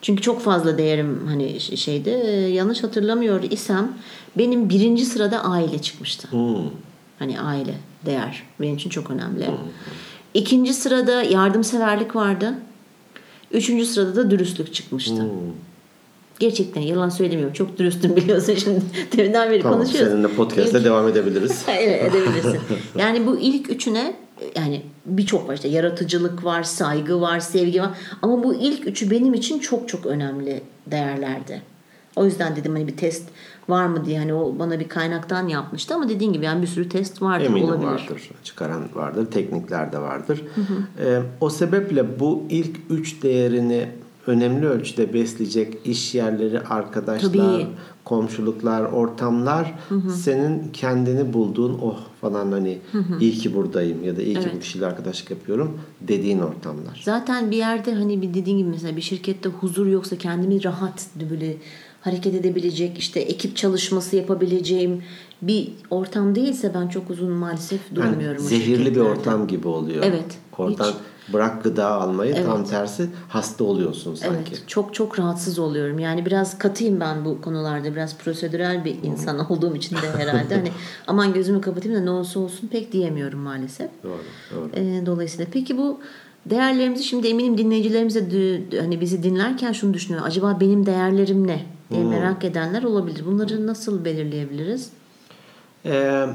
çünkü 0.01 0.21
çok 0.21 0.41
fazla 0.41 0.77
değerim 0.77 1.19
hani 1.27 1.59
şeyde 1.59 2.09
yanlış 2.53 2.83
hatırlamıyor 2.83 3.43
isem 3.43 3.91
benim 4.37 4.69
birinci 4.69 5.05
sırada 5.05 5.43
aile 5.43 5.81
çıkmıştı. 5.81 6.27
Hmm. 6.31 6.69
Hani 7.21 7.39
aile, 7.39 7.73
değer 8.05 8.43
benim 8.61 8.75
için 8.75 8.89
çok 8.89 9.11
önemli. 9.11 9.45
İkinci 10.33 10.73
sırada 10.73 11.23
yardımseverlik 11.23 12.15
vardı. 12.15 12.53
Üçüncü 13.51 13.85
sırada 13.85 14.15
da 14.15 14.31
dürüstlük 14.31 14.73
çıkmıştı. 14.73 15.15
Hmm. 15.23 15.29
Gerçekten 16.39 16.81
yalan 16.81 17.09
söylemiyorum. 17.09 17.53
Çok 17.53 17.77
dürüstüm 17.79 18.15
biliyorsun 18.15 18.55
şimdi. 18.63 18.81
Deminden 19.17 19.51
beri 19.51 19.61
Tamam 19.61 19.79
konuşuyoruz. 19.79 20.11
seninle 20.11 20.27
podcast'te 20.27 20.77
İlk- 20.77 20.85
devam 20.85 21.07
edebiliriz. 21.07 21.63
evet 21.67 22.11
edebilirsin. 22.15 22.59
Yani 22.97 23.27
bu 23.27 23.37
ilk 23.39 23.69
üçüne 23.69 24.13
yani 24.55 24.81
birçok 25.05 25.47
var 25.49 25.53
işte 25.53 25.67
yaratıcılık 25.67 26.43
var, 26.45 26.63
saygı 26.63 27.21
var, 27.21 27.39
sevgi 27.39 27.81
var. 27.81 27.89
Ama 28.21 28.43
bu 28.43 28.53
ilk 28.53 28.87
üçü 28.87 29.11
benim 29.11 29.33
için 29.33 29.59
çok 29.59 29.89
çok 29.89 30.05
önemli 30.05 30.61
değerlerdi. 30.87 31.61
O 32.15 32.25
yüzden 32.25 32.55
dedim 32.55 32.73
hani 32.73 32.87
bir 32.87 32.97
test 32.97 33.23
var 33.69 33.85
mı 33.85 34.05
diye 34.05 34.19
hani 34.19 34.33
o 34.33 34.59
bana 34.59 34.79
bir 34.79 34.87
kaynaktan 34.89 35.47
yapmıştı 35.47 35.95
ama 35.95 36.09
dediğin 36.09 36.33
gibi 36.33 36.45
yani 36.45 36.61
bir 36.61 36.67
sürü 36.67 36.89
test 36.89 37.21
vardır 37.21 37.45
Eminim 37.45 37.69
olabilir. 37.69 37.87
vardır. 37.87 38.29
Çıkaran 38.43 38.81
vardır. 38.95 39.25
Teknikler 39.31 39.91
de 39.91 39.99
vardır. 39.99 40.43
Ee, 40.99 41.21
o 41.41 41.49
sebeple 41.49 42.19
bu 42.19 42.43
ilk 42.49 42.77
üç 42.89 43.23
değerini 43.23 43.87
önemli 44.27 44.67
ölçüde 44.67 45.13
besleyecek 45.13 45.77
iş 45.85 46.15
yerleri, 46.15 46.59
arkadaşlar, 46.59 47.29
Tabii. 47.29 47.67
komşuluklar, 48.05 48.81
ortamlar 48.81 49.73
senin 50.15 50.69
kendini 50.73 51.33
bulduğun 51.33 51.79
oh 51.81 51.99
falan 52.21 52.51
hani 52.51 52.77
iyi 53.19 53.31
ki 53.31 53.55
buradayım 53.55 54.03
ya 54.03 54.17
da 54.17 54.21
iyi 54.21 54.35
ki 54.35 54.41
Evet. 54.43 54.55
bir 54.55 54.61
kişiyle 54.61 54.85
arkadaşlık 54.85 55.31
yapıyorum 55.31 55.79
dediğin 56.01 56.39
ortamlar. 56.39 57.01
Zaten 57.05 57.51
bir 57.51 57.57
yerde 57.57 57.93
hani 57.93 58.21
bir 58.21 58.33
dediğin 58.33 58.57
gibi 58.57 58.69
mesela 58.69 58.95
bir 58.95 59.01
şirkette 59.01 59.49
huzur 59.49 59.87
yoksa 59.87 60.15
kendimi 60.17 60.63
rahat 60.63 61.07
böyle 61.31 61.57
hareket 62.01 62.35
edebilecek 62.35 62.97
işte 62.97 63.19
ekip 63.19 63.55
çalışması 63.57 64.15
yapabileceğim 64.15 65.03
bir 65.41 65.71
ortam 65.89 66.35
değilse 66.35 66.71
ben 66.73 66.87
çok 66.87 67.09
uzun 67.09 67.31
maalesef 67.31 67.79
Yani 67.87 67.95
duramıyorum. 67.95 68.45
o 68.45 68.47
zehirli 68.47 68.95
bir 68.95 68.99
ortam 68.99 69.47
gibi 69.47 69.67
oluyor. 69.67 70.03
Evet, 70.07 70.37
Oradan 70.57 70.87
hiç. 70.87 71.33
bırak 71.33 71.63
gıda 71.63 71.87
almayı 71.91 72.35
tam 72.45 72.57
Evet. 72.57 72.69
tersi 72.69 73.09
hasta 73.29 73.63
oluyorsun 73.63 74.15
sanki. 74.15 74.35
Evet, 74.51 74.63
çok 74.67 74.93
çok 74.93 75.19
rahatsız 75.19 75.59
oluyorum. 75.59 75.99
Yani 75.99 76.25
biraz 76.25 76.57
katıyım 76.57 76.99
ben 76.99 77.25
bu 77.25 77.41
konularda. 77.41 77.91
Biraz 77.95 78.17
prosedürel 78.17 78.85
bir 78.85 78.95
insan 79.03 79.51
olduğum 79.51 79.75
için 79.75 79.95
de 79.95 79.99
herhalde. 80.17 80.55
hani 80.55 80.71
aman 81.07 81.33
gözümü 81.33 81.61
kapatayım 81.61 81.97
da 81.97 82.03
ne 82.03 82.09
olsa 82.09 82.39
olsun 82.39 82.67
pek 82.67 82.91
diyemiyorum 82.91 83.39
maalesef. 83.39 83.89
Doğru, 84.03 84.19
doğru. 84.55 84.69
Ee, 84.75 85.05
dolayısıyla 85.05 85.45
peki 85.53 85.77
bu 85.77 85.99
değerlerimizi 86.45 87.03
şimdi 87.03 87.27
eminim 87.27 87.57
dinleyicilerimiz 87.57 88.15
de 88.15 88.19
dü- 88.19 88.79
hani 88.79 89.01
bizi 89.01 89.23
dinlerken 89.23 89.71
şunu 89.71 89.93
düşünüyor. 89.93 90.23
Acaba 90.25 90.57
benim 90.61 90.85
değerlerim 90.85 91.47
ne 91.47 91.65
diye 91.91 92.03
merak 92.03 92.43
edenler 92.45 92.83
olabilir. 92.83 93.23
Bunları 93.25 93.67
nasıl 93.67 94.05
belirleyebiliriz? 94.05 94.89
Ee, 95.85 96.25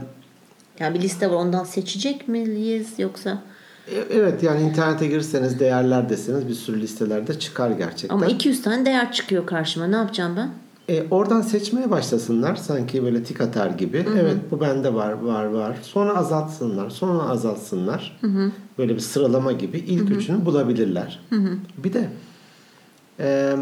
Yani 0.81 0.95
bir 0.95 1.01
liste 1.03 1.31
var 1.31 1.35
ondan 1.35 1.65
seçecek 1.65 2.29
miyiz 2.29 2.89
yoksa 2.99 3.43
e- 3.91 4.05
evet 4.11 4.43
yani 4.43 4.63
internete 4.63 5.07
girseniz 5.07 5.61
değerler 5.61 6.09
deseniz 6.09 6.49
bir 6.49 6.55
sürü 6.55 6.81
listelerde 6.81 7.39
çıkar 7.39 7.71
gerçekten. 7.71 8.17
ama 8.17 8.27
200 8.27 8.63
tane 8.63 8.85
değer 8.85 9.13
çıkıyor 9.13 9.47
karşıma. 9.47 9.87
Ne 9.87 9.97
yapacağım 9.97 10.33
ben? 10.37 10.51
E, 10.95 11.05
oradan 11.11 11.41
seçmeye 11.41 11.91
başlasınlar 11.91 12.57
sanki 12.57 13.03
böyle 13.05 13.23
tik 13.25 13.41
atar 13.41 13.71
gibi. 13.71 14.07
Evet 14.21 14.37
bu 14.51 14.61
bende 14.61 14.95
var 14.95 15.13
var 15.13 15.45
var. 15.45 15.77
Sonra 15.83 16.17
azaltsınlar. 16.17 16.91
Sonra 16.91 17.23
azaltsınlar. 17.23 18.21
Böyle 18.79 18.95
bir 18.95 19.01
sıralama 19.01 19.53
gibi 19.53 19.79
ilk 19.79 20.11
üçünü 20.11 20.45
bulabilirler. 20.45 21.21
Bir 21.79 21.93
de 21.93 22.09
e, 23.21 23.57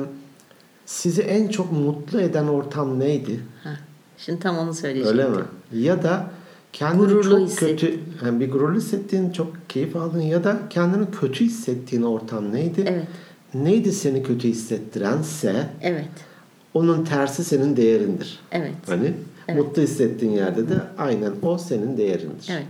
sizi 0.87 1.23
en 1.23 1.49
çok 1.49 1.73
mutlu 1.73 2.21
eden 2.21 2.47
ortam 2.47 3.01
neydi? 3.01 3.41
Heh, 3.65 3.71
Şimdi 4.19 4.41
tam 4.41 4.59
onu 4.59 4.75
söyleyecektim. 4.75 5.19
Öyle 5.19 5.29
mi? 5.31 5.45
Ya 5.73 6.03
da 6.03 6.31
kendini 6.73 6.99
Gururlu 7.07 7.49
çok 7.49 7.59
kötü, 7.59 8.01
yani 8.25 8.41
bir 8.41 8.51
gururlu 8.51 8.77
hissettiğin, 8.79 9.31
çok 9.31 9.53
keyif 9.69 9.97
aldığın 9.97 10.21
ya 10.21 10.45
da 10.45 10.57
kendini 10.71 11.07
kötü 11.21 11.45
hissettiğin 11.45 12.03
ortam 12.03 12.53
neydi? 12.53 12.85
Evet. 12.87 13.07
Neydi 13.55 13.93
seni 13.93 14.23
kötü 14.23 14.49
hissettirense 14.49 15.67
Evet. 15.83 16.09
onun 16.75 17.05
tersi 17.05 17.45
senin 17.45 17.77
değerindir. 17.77 18.41
Evet. 18.53 18.73
Hani 18.87 19.13
mutlu 19.57 19.83
hissettiğin 19.83 20.33
yerde 20.33 20.69
de 20.69 20.75
aynen 20.99 21.33
o 21.43 21.59
senin 21.59 21.97
değerindir. 21.97 22.47
Evet. 22.51 22.67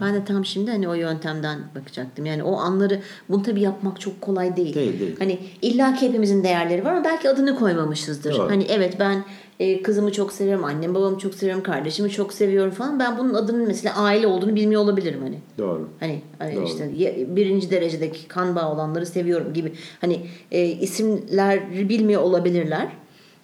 Ben 0.00 0.14
de 0.14 0.24
tam 0.24 0.44
şimdi 0.44 0.70
hani 0.70 0.88
o 0.88 0.94
yöntemden 0.94 1.58
bakacaktım. 1.74 2.26
Yani 2.26 2.42
o 2.42 2.56
anları 2.56 3.00
bunu 3.28 3.42
tabii 3.42 3.60
yapmak 3.60 4.00
çok 4.00 4.20
kolay 4.20 4.56
değil. 4.56 4.74
Değil, 4.74 5.00
değil. 5.00 5.16
Hani 5.18 5.38
illa 5.62 5.94
ki 5.94 6.08
hepimizin 6.08 6.44
değerleri 6.44 6.84
var 6.84 6.92
ama 6.92 7.04
belki 7.04 7.28
adını 7.28 7.58
koymamışızdır. 7.58 8.34
Doğru. 8.34 8.50
Hani 8.50 8.66
evet 8.68 8.96
ben 8.98 9.24
e, 9.60 9.82
kızımı 9.82 10.12
çok 10.12 10.32
seviyorum, 10.32 10.64
annem 10.64 10.94
babamı 10.94 11.18
çok 11.18 11.34
seviyorum, 11.34 11.62
kardeşimi 11.62 12.10
çok 12.10 12.32
seviyorum 12.32 12.70
falan. 12.72 12.98
Ben 12.98 13.18
bunun 13.18 13.34
adının 13.34 13.66
mesela 13.66 13.96
aile 13.96 14.26
olduğunu 14.26 14.54
bilmiyor 14.54 14.82
olabilirim 14.82 15.20
hani. 15.22 15.38
Doğru. 15.58 15.88
Hani, 16.00 16.22
hani 16.38 16.56
Doğru. 16.56 16.64
işte 16.64 16.90
birinci 17.36 17.70
derecedeki 17.70 18.28
kan 18.28 18.56
bağı 18.56 18.72
olanları 18.72 19.06
seviyorum 19.06 19.52
gibi 19.52 19.72
hani 20.00 20.20
e, 20.50 20.66
isimleri 20.66 21.88
bilmiyor 21.88 22.22
olabilirler. 22.22 22.88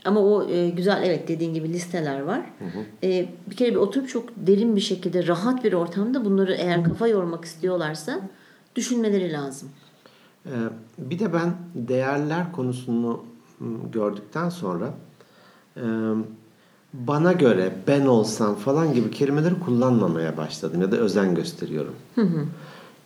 Ama 0.05 0.21
o 0.21 0.49
e, 0.51 0.71
güzel 0.71 1.03
evet 1.03 1.29
dediğin 1.29 1.55
gibi 1.55 1.73
listeler 1.73 2.21
var. 2.21 2.41
E, 3.03 3.29
bir 3.51 3.57
kere 3.57 3.71
bir 3.71 3.77
oturup 3.77 4.09
çok 4.09 4.29
derin 4.37 4.77
bir 4.77 4.81
şekilde 4.81 5.27
rahat 5.27 5.65
bir 5.65 5.73
ortamda 5.73 6.25
bunları 6.25 6.55
eğer 6.55 6.85
kafa 6.85 7.09
yormak 7.09 7.45
istiyorlarsa 7.45 8.21
düşünmeleri 8.77 9.33
lazım. 9.33 9.69
Ee, 10.47 10.51
bir 10.99 11.19
de 11.19 11.33
ben 11.33 11.55
değerler 11.75 12.53
konusunu 12.53 13.25
gördükten 13.93 14.49
sonra 14.49 14.95
e, 15.77 15.83
bana 16.93 17.33
göre 17.33 17.73
ben 17.87 18.07
olsam 18.07 18.55
falan 18.55 18.93
gibi 18.95 19.11
kelimeleri 19.11 19.61
kullanmamaya 19.61 20.37
başladım 20.37 20.83
ya 20.83 20.93
da 20.93 20.97
özen 20.97 21.35
gösteriyorum. 21.35 21.95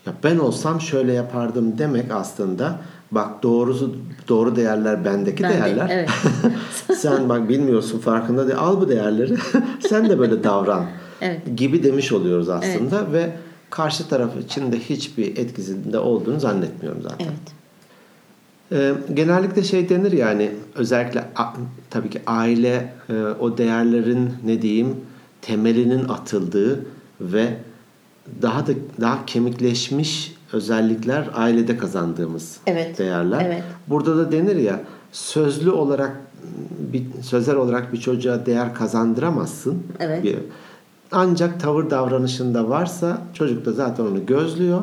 Ya 0.06 0.14
ben 0.24 0.38
olsam 0.38 0.80
şöyle 0.80 1.12
yapardım 1.12 1.78
demek 1.78 2.10
aslında 2.10 2.80
bak 3.12 3.42
doğrusu 3.42 3.94
doğru 4.28 4.56
değerler 4.56 5.04
bendeki 5.04 5.42
Ben 5.42 5.50
de, 5.50 5.54
değerler. 5.54 5.88
evet. 5.90 6.08
Sen 6.98 7.28
bak 7.28 7.48
bilmiyorsun 7.48 7.98
farkında 7.98 8.46
değil. 8.48 8.58
Al 8.58 8.80
bu 8.80 8.88
değerleri. 8.88 9.36
Sen 9.88 10.08
de 10.08 10.18
böyle 10.18 10.44
davran. 10.44 10.86
Evet. 11.20 11.40
Gibi 11.56 11.82
demiş 11.82 12.12
oluyoruz 12.12 12.48
aslında 12.48 13.12
ve 13.12 13.36
karşı 13.70 14.08
taraf 14.08 14.36
için 14.36 14.72
de 14.72 14.78
hiçbir 14.78 15.36
etkisinde 15.36 15.98
olduğunu 15.98 16.40
zannetmiyorum 16.40 17.02
zaten. 17.02 17.26
Evet. 17.26 17.38
Ee, 18.72 19.14
genellikle 19.14 19.62
şey 19.62 19.88
denir 19.88 20.12
yani 20.12 20.50
özellikle 20.74 21.24
a- 21.36 21.52
tabii 21.90 22.10
ki 22.10 22.20
aile 22.26 22.92
e, 23.10 23.14
o 23.40 23.58
değerlerin 23.58 24.32
ne 24.44 24.62
diyeyim 24.62 24.96
temelinin 25.42 26.08
atıldığı 26.08 26.84
ve 27.20 27.56
daha 28.42 28.66
da 28.66 28.72
daha 29.00 29.26
kemikleşmiş 29.26 30.34
özellikler 30.52 31.30
ailede 31.34 31.76
kazandığımız 31.76 32.56
Evet, 32.66 32.98
değerler. 32.98 33.44
evet. 33.46 33.62
Burada 33.88 34.16
da 34.16 34.32
denir 34.32 34.56
ya 34.56 34.80
sözlü 35.12 35.70
olarak 35.70 36.12
bir 36.92 37.02
sözel 37.22 37.56
olarak 37.56 37.92
bir 37.92 37.98
çocuğa 38.00 38.46
değer 38.46 38.74
kazandıramazsın. 38.74 39.82
Evet. 40.00 40.24
Bir- 40.24 40.36
ancak 41.12 41.60
tavır 41.60 41.90
davranışında 41.90 42.68
varsa 42.68 43.22
çocuk 43.34 43.64
da 43.66 43.72
zaten 43.72 44.04
onu 44.04 44.26
gözlüyor 44.26 44.80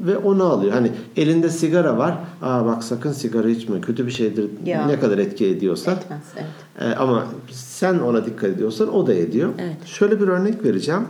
ve 0.00 0.16
onu 0.16 0.44
alıyor. 0.44 0.72
Hani 0.72 0.92
elinde 1.16 1.48
sigara 1.48 1.98
var. 1.98 2.18
Aa 2.42 2.66
bak 2.66 2.84
sakın 2.84 3.12
sigara 3.12 3.48
içme. 3.48 3.80
Kötü 3.80 4.06
bir 4.06 4.10
şeydir. 4.12 4.50
Ya. 4.64 4.86
Ne 4.86 5.00
kadar 5.00 5.18
etki 5.18 5.46
ediyorsa. 5.46 5.92
Etmez. 5.92 6.20
Evet. 6.36 6.46
Ee, 6.80 6.94
ama 6.96 7.26
sen 7.52 7.98
ona 7.98 8.26
dikkat 8.26 8.50
ediyorsan 8.50 8.94
o 8.94 9.06
da 9.06 9.14
ediyor. 9.14 9.50
Evet. 9.58 9.86
Şöyle 9.86 10.20
bir 10.20 10.28
örnek 10.28 10.64
vereceğim. 10.64 11.02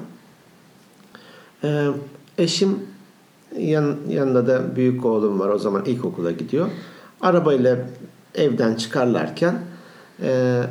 Ee, 1.65 1.87
eşim 2.39 2.79
yan, 3.59 3.97
yanında 4.09 4.47
da 4.47 4.77
büyük 4.77 5.05
oğlum 5.05 5.41
var. 5.41 5.49
O 5.49 5.59
zaman 5.59 5.85
ilkokula 5.85 6.31
gidiyor. 6.31 6.69
Arabayla 7.21 7.77
evden 8.35 8.75
çıkarlarken 8.75 9.59
e, 10.23 10.63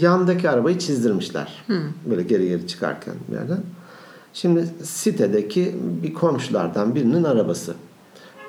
yandaki 0.00 0.50
arabayı 0.50 0.78
çizdirmişler. 0.78 1.64
Böyle 2.10 2.22
geri 2.22 2.48
geri 2.48 2.66
çıkarken 2.66 3.14
bir 3.28 3.34
yerden. 3.34 3.60
Şimdi 4.32 4.66
sitedeki 4.82 5.76
bir 6.02 6.14
komşulardan 6.14 6.94
birinin 6.94 7.24
arabası. 7.24 7.74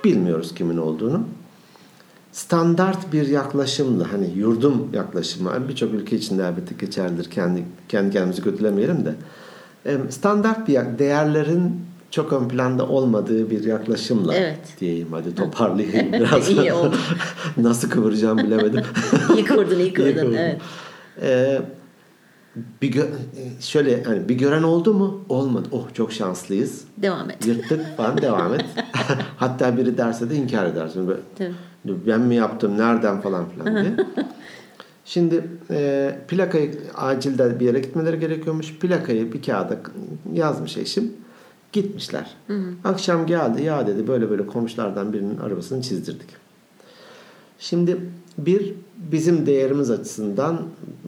Bilmiyoruz 0.04 0.54
kimin 0.54 0.78
olduğunu 0.78 1.24
standart 2.38 3.14
bir 3.14 3.28
yaklaşımla 3.28 4.14
hani 4.14 4.30
yurdum 4.36 4.90
yaklaşımı 4.94 5.70
birçok 5.70 5.94
ülke 5.94 6.16
içinde 6.16 6.44
elbette 6.44 6.76
geçerlidir 6.80 7.30
kendi 7.30 7.64
kendi 7.90 8.12
kendimizi 8.12 8.42
kötülemeyelim 8.42 9.06
de 9.06 9.16
standart 10.10 10.68
bir 10.68 11.00
değerlerin 11.00 11.87
çok 12.12 12.34
ön 12.34 12.48
planda 12.48 12.88
olmadığı 12.88 13.50
bir 13.50 13.64
yaklaşımla 13.64 14.36
Evet. 14.36 14.60
diyeyim 14.80 15.08
hadi 15.12 15.36
toparlayayım 15.36 16.14
biraz 16.14 16.50
İyi 16.50 16.74
oldu. 16.74 16.96
nasıl 17.58 17.90
kıvıracağım 17.90 18.38
bilemedim 18.38 18.82
İyi 19.36 19.46
kurdun, 19.46 19.80
iyi 19.80 19.94
kurdun. 19.94 20.14
kurdum. 20.14 20.36
Evet. 20.38 20.62
Ee, 21.22 21.62
bir 22.82 22.92
gö- 22.92 23.08
şöyle 23.60 24.04
hani 24.04 24.30
bir 24.30 24.36
gören 24.36 24.64
oldu 24.64 24.94
mu 24.94 25.22
olmadı 25.30 25.68
oh 25.72 25.94
çok 25.94 26.12
şanslıyız 26.14 26.84
Devam 26.98 27.30
et. 27.30 27.48
Yırttık 27.48 27.98
falan 27.98 28.22
devam 28.22 28.54
et. 28.54 28.66
Hatta 29.38 29.78
biri 29.78 29.98
derse 29.98 30.30
de 30.30 30.36
inkar 30.36 30.66
edersin. 30.66 31.08
Böyle, 31.08 31.20
Tabii. 31.38 31.54
ben 32.08 32.22
mi 32.22 32.36
yaptım, 32.36 32.78
nereden 32.78 33.22
falan 33.22 33.46
filan 33.50 33.84
diye. 33.84 33.94
Şimdi 35.06 35.44
e, 35.72 36.16
plakayı 36.28 36.72
acilde 36.96 37.60
bir 37.60 37.66
yere 37.66 37.80
gitmeleri 37.80 38.20
gerekiyormuş. 38.20 38.74
Plakayı 38.80 39.34
bir 39.34 39.42
kağıda 39.42 39.78
yazmış 40.34 40.78
eşim. 40.78 41.14
Gitmişler. 41.72 42.34
Akşam 42.84 43.26
geldi 43.26 43.64
ya 43.64 43.88
dedi 43.88 44.08
böyle 44.08 44.30
böyle 44.30 44.48
komşulardan 44.48 45.14
birinin 45.14 45.38
arabasını 45.38 45.82
çizdirdik. 45.82 46.30
Şimdi 47.60 47.98
bir 48.38 48.74
bizim 48.98 49.46
değerimiz 49.46 49.92
açısından 49.92 50.62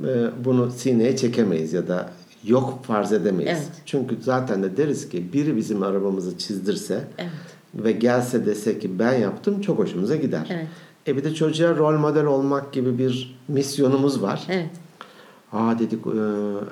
e, 0.08 0.46
bunu 0.46 0.72
sineye 0.72 1.18
çekemeyiz 1.18 1.74
ya 1.74 1.88
da 1.88 2.10
yok 2.44 2.80
farz 2.84 3.14
edemeyiz. 3.14 3.52
Evet. 3.52 3.72
Çünkü 3.86 4.18
zaten 4.22 4.64
de 4.64 4.78
deriz 4.78 5.10
ki 5.10 5.34
biri 5.34 5.58
bizim 5.58 5.84
arabamızı 5.84 6.38
çizdirse 6.38 7.04
Evet. 7.18 7.32
ve 7.76 7.92
gelse 7.92 8.46
dese 8.46 8.80
ki 8.80 9.00
ben 9.00 9.14
yaptım 9.14 9.62
çok 9.62 9.80
hoşumuza 9.80 10.16
gider. 10.16 10.48
Evet. 10.50 10.68
E 11.08 11.18
bir 11.18 11.24
de 11.24 11.34
çocuğa 11.34 11.76
rol 11.76 11.98
model 11.98 12.26
olmak 12.26 12.74
gibi 12.74 12.98
bir 12.98 13.40
misyonumuz 13.48 14.22
var. 14.22 14.44
Evet. 14.50 14.70
Aa 15.54 15.80
dedik 15.80 16.08
e, 16.08 16.20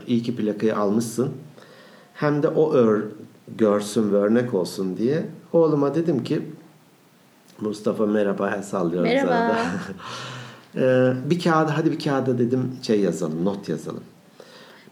iyi 0.07 0.23
ki 0.23 0.35
plakayı 0.35 0.77
almışsın. 0.77 1.29
Hem 2.13 2.43
de 2.43 2.47
o 2.47 2.73
ör, 2.73 3.03
görsün 3.57 4.13
ve 4.13 4.17
örnek 4.17 4.53
olsun 4.53 4.97
diye 4.97 5.25
oğluma 5.53 5.95
dedim 5.95 6.23
ki 6.23 6.41
Mustafa 7.61 8.05
merhaba 8.05 8.51
el 8.51 8.63
sallıyoruz 8.63 9.09
Merhaba. 9.11 9.33
arada. 9.33 9.59
Ee, 10.75 11.13
bir 11.25 11.39
kağıda 11.39 11.77
hadi 11.77 11.91
bir 11.91 11.99
kağıda 11.99 12.37
dedim 12.37 12.71
şey 12.81 12.99
yazalım 12.99 13.45
not 13.45 13.69
yazalım. 13.69 14.03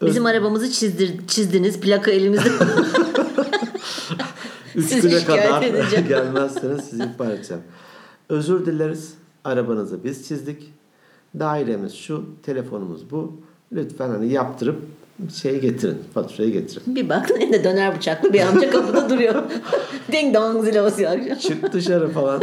Bizim 0.02 0.26
arabamızı 0.26 0.72
çizdir, 0.72 1.28
çizdiniz. 1.28 1.80
Plaka 1.80 2.12
elimizde. 2.12 2.50
Üç 4.76 4.86
Sizi 4.86 5.10
güne 5.10 5.26
kadar 5.26 5.62
edeceğim. 5.62 6.08
gelmezseniz 6.10 6.86
sizi 6.86 7.04
ihbar 7.04 7.32
edeceğim. 7.32 7.64
Özür 8.30 8.66
dileriz. 8.66 9.14
Arabanızı 9.44 10.04
biz 10.04 10.28
çizdik. 10.28 10.74
Dairemiz 11.40 11.94
şu, 11.94 12.26
telefonumuz 12.44 13.12
bu. 13.12 13.34
Lütfen 13.72 14.10
hani 14.10 14.34
yaptırıp 14.34 14.82
şeyi 15.34 15.62
getirin, 15.62 15.98
faturayı 16.14 16.52
getirin. 16.52 16.96
bir 16.96 17.10
baktın 17.10 17.36
elinde 17.40 17.64
döner 17.64 17.96
bıçaklı 17.96 18.34
bir 18.34 18.42
amca 18.42 18.70
kapıda 18.70 19.10
duruyor. 19.10 19.44
Ding 20.12 20.36
dong 20.36 20.66
zile 20.66 20.84
basıyor 20.84 21.12
akşam. 21.12 21.38
Çık 21.38 21.74
dışarı 21.74 22.10
falan. 22.10 22.42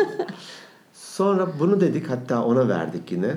Sonra 0.94 1.48
bunu 1.60 1.80
dedik 1.80 2.10
hatta 2.10 2.44
ona 2.44 2.68
verdik 2.68 3.12
yine. 3.12 3.34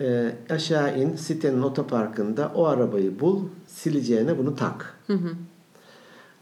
Ee, 0.00 0.32
aşağı 0.50 0.98
in 0.98 1.16
sitenin 1.16 1.62
otoparkında 1.62 2.52
o 2.54 2.64
arabayı 2.66 3.20
bul 3.20 3.40
sileceğine 3.66 4.38
bunu 4.38 4.56
tak. 4.56 4.98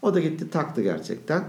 O 0.01 0.13
da 0.13 0.19
gitti 0.19 0.49
taktı 0.49 0.81
gerçekten. 0.81 1.43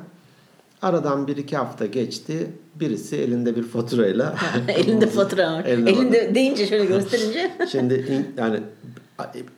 Aradan 0.82 1.26
bir 1.26 1.36
iki 1.36 1.56
hafta 1.56 1.86
geçti. 1.86 2.50
Birisi 2.74 3.16
elinde 3.16 3.56
bir 3.56 3.62
faturayla. 3.62 4.34
Elinde 4.68 5.06
fatura 5.06 5.52
var. 5.52 5.64
Elinde 5.64 5.90
Elinde 5.90 6.34
deyince 6.34 6.66
şöyle 6.66 6.84
gösterince. 6.84 7.50
Şimdi 7.72 7.94
in- 7.94 8.40
yani 8.42 8.60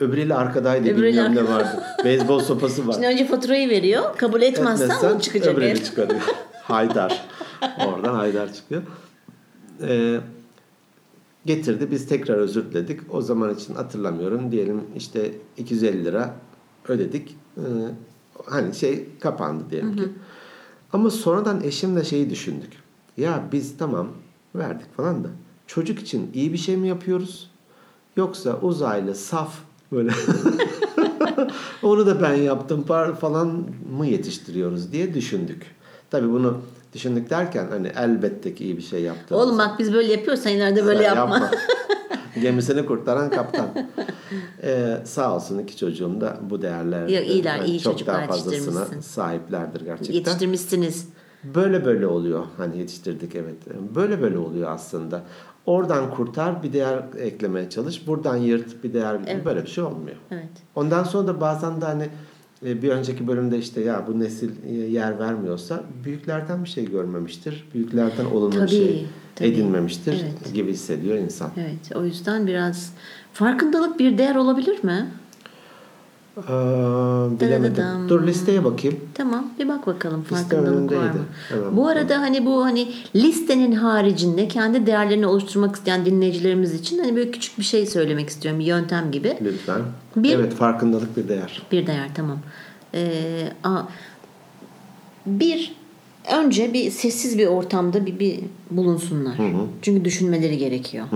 öbürüyle 0.00 0.34
arkadaydı 0.34 0.88
Öbürüyle 0.88 1.24
bilmem 1.24 1.34
ne 1.34 1.48
vardı. 1.48 1.82
Beyzbol 2.04 2.40
sopası 2.40 2.86
var. 2.88 2.92
Şimdi 2.92 3.06
önce 3.06 3.26
faturayı 3.26 3.68
veriyor. 3.68 4.16
Kabul 4.16 4.42
etmezsen 4.42 4.84
Etmezsen 4.84 5.16
o 5.16 5.20
çıkacak. 5.20 5.54
öbürünü 5.54 5.70
el. 5.70 5.84
çıkarıyor. 5.84 6.20
Haydar. 6.62 7.26
Oradan 7.86 8.14
Haydar 8.14 8.52
çıkıyor. 8.52 8.82
Ee, 9.82 10.20
getirdi. 11.46 11.90
Biz 11.90 12.08
tekrar 12.08 12.34
özür 12.34 12.70
diledik. 12.70 13.00
O 13.10 13.22
zaman 13.22 13.54
için 13.54 13.74
hatırlamıyorum. 13.74 14.52
Diyelim 14.52 14.80
işte 14.96 15.32
250 15.56 16.04
lira 16.04 16.34
ödedik. 16.88 17.36
Ee, 17.56 17.60
hani 18.46 18.74
şey 18.74 19.04
kapandı 19.20 19.64
diyelim 19.70 19.96
ki. 19.96 20.02
Ama 20.92 21.10
sonradan 21.10 21.62
eşimle 21.64 22.04
şeyi 22.04 22.30
düşündük. 22.30 22.72
Ya 23.16 23.44
biz 23.52 23.78
tamam 23.78 24.08
verdik 24.54 24.96
falan 24.96 25.24
da 25.24 25.28
çocuk 25.66 25.98
için 26.00 26.30
iyi 26.34 26.52
bir 26.52 26.58
şey 26.58 26.76
mi 26.76 26.88
yapıyoruz? 26.88 27.50
Yoksa 28.16 28.58
uzaylı 28.62 29.14
saf 29.14 29.54
böyle 29.92 30.10
onu 31.82 32.06
da 32.06 32.22
ben 32.22 32.34
yaptım 32.34 32.84
falan 33.20 33.66
mı 33.98 34.06
yetiştiriyoruz 34.06 34.92
diye 34.92 35.14
düşündük. 35.14 35.66
Tabii 36.10 36.28
bunu 36.30 36.58
düşündük 36.94 37.30
derken 37.30 37.66
hani 37.70 37.92
elbette 37.96 38.54
ki 38.54 38.64
iyi 38.64 38.76
bir 38.76 38.82
şey 38.82 39.02
yaptığımız. 39.02 39.44
Oğlum 39.44 39.58
bak 39.58 39.78
biz 39.78 39.92
böyle 39.92 40.12
yapıyoruz. 40.12 40.42
Sen 40.42 40.56
ileride 40.56 40.86
böyle 40.86 41.02
Sen 41.02 41.14
yapma. 41.14 41.50
Gemisini 42.42 42.86
kurtaran 42.86 43.30
kaptan. 43.30 43.66
Ee, 44.62 44.96
sağ 45.04 45.34
olsun 45.34 45.58
iki 45.58 45.76
çocuğum 45.76 46.20
da 46.20 46.36
bu 46.50 46.62
değerler 46.62 47.08
Ya, 47.08 47.20
iyiler, 47.20 47.60
iyi 47.64 47.80
çok 47.80 47.92
çocuklar 47.92 48.16
daha 48.16 48.26
fazlasına 48.26 49.02
sahiplerdir 49.02 49.80
gerçekten. 49.80 50.14
Yetiştirmişsiniz. 50.14 51.08
Böyle 51.44 51.84
böyle 51.84 52.06
oluyor. 52.06 52.44
Hani 52.56 52.78
yetiştirdik 52.78 53.34
evet. 53.34 53.54
Böyle 53.94 54.22
böyle 54.22 54.38
oluyor 54.38 54.70
aslında. 54.70 55.22
Oradan 55.66 56.10
kurtar 56.10 56.62
bir 56.62 56.72
değer 56.72 57.02
eklemeye 57.18 57.70
çalış. 57.70 58.06
Buradan 58.06 58.36
yırt 58.36 58.84
bir 58.84 58.94
değer. 58.94 59.44
Böyle 59.44 59.62
bir 59.62 59.68
şey 59.68 59.84
olmuyor. 59.84 60.16
Evet. 60.30 60.48
Ondan 60.74 61.04
sonra 61.04 61.26
da 61.26 61.40
bazen 61.40 61.80
de 61.80 61.84
hani 61.84 62.08
e, 62.64 62.82
bir 62.82 62.88
önceki 62.88 63.28
bölümde 63.28 63.58
işte 63.58 63.80
ya 63.80 64.04
bu 64.06 64.20
nesil 64.20 64.50
e, 64.66 64.72
yer 64.72 65.18
vermiyorsa 65.18 65.82
büyüklerden 66.04 66.64
bir 66.64 66.68
şey 66.68 66.90
görmemiştir. 66.90 67.68
Büyüklerden 67.74 68.24
olumlu 68.24 68.62
bir 68.62 68.68
şey 68.68 69.06
tabii. 69.34 69.48
edinmemiştir 69.48 70.12
Evet. 70.22 70.54
gibi 70.54 70.72
hissediyor 70.72 71.16
insan. 71.16 71.50
Evet. 71.56 71.96
O 71.96 72.04
yüzden 72.04 72.46
biraz 72.46 72.92
farkındalık 73.32 73.98
bir 73.98 74.18
değer 74.18 74.34
olabilir 74.34 74.84
mi? 74.84 75.06
Ee, 76.36 76.42
bilemedim. 77.40 77.76
Dadadam. 77.76 78.08
Dur 78.08 78.26
listeye 78.26 78.64
bakayım. 78.64 79.00
Tamam 79.14 79.46
bir 79.58 79.68
bak 79.68 79.86
bakalım 79.86 80.22
farkındalık 80.22 80.92
var 80.92 81.02
mı? 81.02 81.20
Bu 81.76 81.88
arada 81.88 82.20
hani 82.20 82.46
bu 82.46 82.64
hani 82.64 82.88
listenin 83.14 83.72
haricinde 83.72 84.48
kendi 84.48 84.86
değerlerini 84.86 85.26
oluşturmak 85.26 85.76
isteyen 85.76 86.06
dinleyicilerimiz 86.06 86.74
için 86.74 86.98
hani 86.98 87.16
böyle 87.16 87.30
küçük 87.30 87.58
bir 87.58 87.64
şey 87.64 87.86
söylemek 87.86 88.28
istiyorum. 88.28 88.60
Bir 88.60 88.64
yöntem 88.64 89.10
gibi. 89.10 89.36
Lütfen. 89.44 89.80
Bir- 90.16 90.34
Evet 90.34 90.54
farkındalık 90.54 91.16
bir 91.16 91.28
değer. 91.28 91.62
Bir 91.72 91.86
değer 91.86 92.08
tamam. 92.14 92.38
Ee, 92.94 93.48
a, 93.64 93.82
bir 95.26 95.74
önce 96.36 96.72
bir 96.72 96.90
sessiz 96.90 97.38
bir 97.38 97.46
ortamda 97.46 98.06
bir, 98.06 98.18
bir 98.18 98.40
bulunsunlar. 98.70 99.36
Çünkü 99.82 100.04
düşünmeleri 100.04 100.58
gerekiyor. 100.58 101.06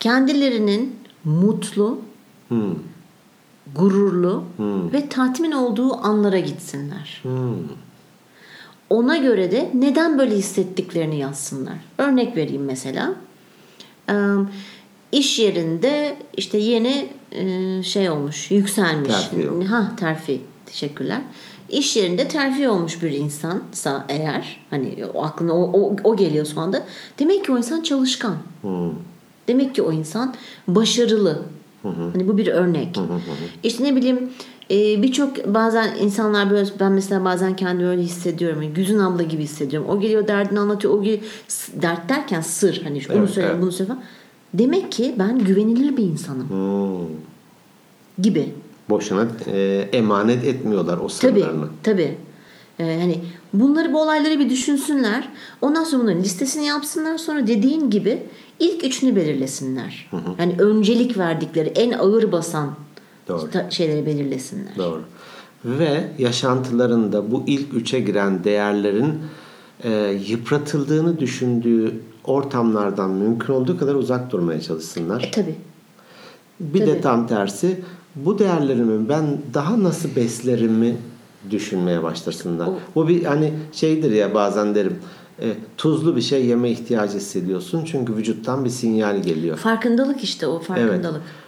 Kendilerinin 0.00 0.96
mutlu, 1.24 1.98
Hmm. 2.48 2.74
Gururlu 3.76 4.44
ve 4.92 5.08
tatmin 5.08 5.52
olduğu 5.52 5.94
anlara 5.96 6.38
gitsinler. 6.38 7.20
Hmm. 7.22 7.56
Ona 8.90 9.16
göre 9.16 9.50
de 9.50 9.70
neden 9.74 10.18
böyle 10.18 10.36
hissettiklerini 10.36 11.18
yazsınlar. 11.18 11.76
Örnek 11.98 12.36
vereyim 12.36 12.64
mesela. 12.64 13.14
Ee, 14.10 14.14
iş 15.12 15.38
yerinde 15.38 16.16
işte 16.36 16.58
yeni 16.58 17.08
e, 17.32 17.82
şey 17.82 18.10
olmuş, 18.10 18.50
yükselmiş. 18.50 19.12
Terfi. 19.12 19.64
Ha 19.64 19.92
terfi. 19.96 20.40
Teşekkürler. 20.66 21.20
İş 21.68 21.96
yerinde 21.96 22.28
terfi 22.28 22.68
olmuş 22.68 23.02
bir 23.02 23.10
insansa 23.10 24.06
eğer 24.08 24.60
hani 24.70 25.04
o 25.14 25.24
aklına 25.24 25.54
o, 25.54 25.80
o, 25.80 25.96
o 26.04 26.16
geliyor 26.16 26.46
şu 26.46 26.60
anda. 26.60 26.82
Demek 27.18 27.44
ki 27.44 27.52
o 27.52 27.58
insan 27.58 27.80
çalışkan. 27.80 28.36
Hmm. 28.62 28.90
Demek 29.48 29.74
ki 29.74 29.82
o 29.82 29.92
insan 29.92 30.34
başarılı. 30.68 31.42
Hani 32.12 32.28
bu 32.28 32.38
bir 32.38 32.46
örnek. 32.46 32.98
İşte 33.62 33.84
ne 33.84 33.96
bileyim 33.96 34.30
e, 34.70 35.02
birçok 35.02 35.54
bazen 35.54 35.96
insanlar 36.00 36.50
böyle 36.50 36.68
ben 36.80 36.92
mesela 36.92 37.24
bazen 37.24 37.56
kendimi 37.56 37.88
öyle 37.88 38.02
hissediyorum. 38.02 38.62
Yani 38.62 38.74
Güzün 38.74 38.98
abla 38.98 39.22
gibi 39.22 39.42
hissediyorum. 39.42 39.88
O 39.90 40.00
geliyor 40.00 40.28
derdini 40.28 40.60
anlatıyor. 40.60 40.94
O 40.94 41.02
geliyor, 41.02 41.22
dert 41.82 42.08
derken 42.08 42.40
sır 42.40 42.82
hani 42.84 43.02
onu 43.10 43.18
Evet, 43.18 43.30
söyle 43.30 43.48
evet. 43.50 43.62
bunu 43.62 43.72
söyle 43.72 43.88
falan. 43.88 44.02
Demek 44.54 44.92
ki 44.92 45.14
ben 45.18 45.38
güvenilir 45.38 45.96
bir 45.96 46.02
insanım 46.02 46.48
Hmm. 46.50 47.06
gibi. 48.22 48.54
Boşuna 48.90 49.26
e, 49.46 49.88
emanet 49.92 50.44
etmiyorlar 50.44 50.98
o 50.98 51.06
Tabii 51.20 51.40
sırlarını. 51.40 51.66
tabii. 51.82 52.16
Ee, 52.80 52.98
hani 53.00 53.20
bunları 53.60 53.92
bu 53.92 54.02
olayları 54.02 54.38
bir 54.38 54.50
düşünsünler. 54.50 55.28
Ondan 55.60 55.84
sonra 55.84 56.02
bunların 56.02 56.22
listesini 56.22 56.66
yapsınlar. 56.66 57.18
Sonra 57.18 57.46
dediğin 57.46 57.90
gibi 57.90 58.22
ilk 58.60 58.84
üçünü 58.84 59.16
belirlesinler. 59.16 60.10
Yani 60.38 60.54
öncelik 60.58 61.18
verdikleri 61.18 61.68
en 61.68 61.92
ağır 61.92 62.32
basan 62.32 62.74
Doğru. 63.28 63.48
şeyleri 63.70 64.06
belirlesinler. 64.06 64.76
Doğru. 64.76 65.02
Ve 65.64 66.10
yaşantılarında 66.18 67.30
bu 67.30 67.42
ilk 67.46 67.74
üçe 67.74 68.00
giren 68.00 68.44
değerlerin 68.44 69.14
e, 69.84 69.90
yıpratıldığını 70.28 71.20
düşündüğü 71.20 71.94
ortamlardan 72.24 73.10
mümkün 73.10 73.54
olduğu 73.54 73.78
kadar 73.78 73.94
uzak 73.94 74.32
durmaya 74.32 74.60
çalışsınlar. 74.60 75.22
E 75.22 75.30
tabii. 75.30 75.54
Bir 76.60 76.80
de 76.80 76.86
tabii. 76.86 77.00
tam 77.00 77.26
tersi 77.26 77.80
bu 78.16 78.38
değerlerimi 78.38 79.08
ben 79.08 79.38
daha 79.54 79.82
nasıl 79.82 80.16
beslerimi 80.16 80.96
düşünmeye 81.50 82.02
başlasınlar. 82.02 82.66
O- 82.66 82.78
Bu 82.94 83.08
bir 83.08 83.24
hani 83.24 83.52
şeydir 83.72 84.10
ya 84.10 84.34
bazen 84.34 84.74
derim 84.74 84.96
e, 85.40 85.46
tuzlu 85.76 86.16
bir 86.16 86.20
şey 86.20 86.46
yeme 86.46 86.70
ihtiyacı 86.70 87.16
hissediyorsun 87.16 87.84
çünkü 87.84 88.16
vücuttan 88.16 88.64
bir 88.64 88.70
sinyal 88.70 89.22
geliyor. 89.22 89.56
Farkındalık 89.56 90.24
işte 90.24 90.46
o 90.46 90.58
farkındalık. 90.60 91.20
Ee, 91.20 91.43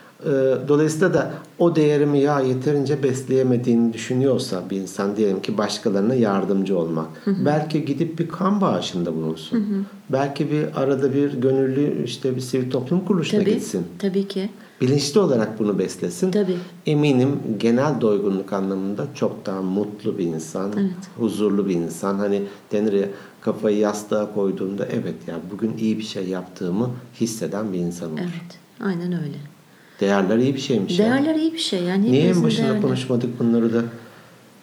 Dolayısıyla 0.68 1.14
da 1.14 1.32
o 1.58 1.76
değerimi 1.76 2.18
ya 2.18 2.40
yeterince 2.40 3.02
besleyemediğini 3.02 3.92
düşünüyorsa 3.92 4.62
bir 4.70 4.76
insan 4.80 5.16
diyelim 5.16 5.42
ki 5.42 5.58
başkalarına 5.58 6.14
yardımcı 6.14 6.78
olmak. 6.78 7.06
Belki 7.26 7.84
gidip 7.84 8.18
bir 8.18 8.28
kan 8.28 8.60
bağışında 8.60 9.14
bulunsun. 9.14 9.86
Belki 10.10 10.50
bir 10.50 10.82
arada 10.82 11.14
bir 11.14 11.32
gönüllü 11.32 12.04
işte 12.04 12.36
bir 12.36 12.40
sivil 12.40 12.70
toplum 12.70 13.04
kuruluşuna 13.04 13.40
Tabii. 13.40 13.54
gitsin. 13.54 13.86
Tabii 13.98 14.28
ki. 14.28 14.50
Bilinçli 14.80 15.20
olarak 15.20 15.58
bunu 15.58 15.78
beslesin. 15.78 16.30
Tabii. 16.30 16.56
Eminim 16.86 17.38
genel 17.58 18.00
doygunluk 18.00 18.52
anlamında 18.52 19.06
çok 19.14 19.46
daha 19.46 19.62
mutlu 19.62 20.18
bir 20.18 20.24
insan, 20.24 20.72
huzurlu 21.18 21.68
bir 21.68 21.74
insan. 21.74 22.18
Hani 22.18 22.42
denir 22.72 22.92
ya 22.92 23.06
kafayı 23.40 23.78
yastığa 23.78 24.34
koyduğunda 24.34 24.86
evet 24.86 25.14
ya 25.26 25.34
bugün 25.52 25.76
iyi 25.78 25.98
bir 25.98 26.04
şey 26.04 26.28
yaptığımı 26.28 26.90
hisseden 27.20 27.72
bir 27.72 27.78
insan 27.78 28.12
olur. 28.12 28.20
Evet. 28.20 28.58
Aynen 28.80 29.12
öyle. 29.12 29.55
Değerler 30.00 30.38
iyi 30.38 30.54
bir 30.54 30.60
şeymiş. 30.60 30.98
Değerler 30.98 31.34
iyi 31.34 31.52
bir 31.52 31.58
şey. 31.58 31.82
Yani 31.82 32.12
Niye 32.12 32.28
en 32.28 32.42
başında 32.42 32.62
değerleri. 32.66 32.82
konuşmadık 32.82 33.38
bunları 33.40 33.74
da? 33.74 33.82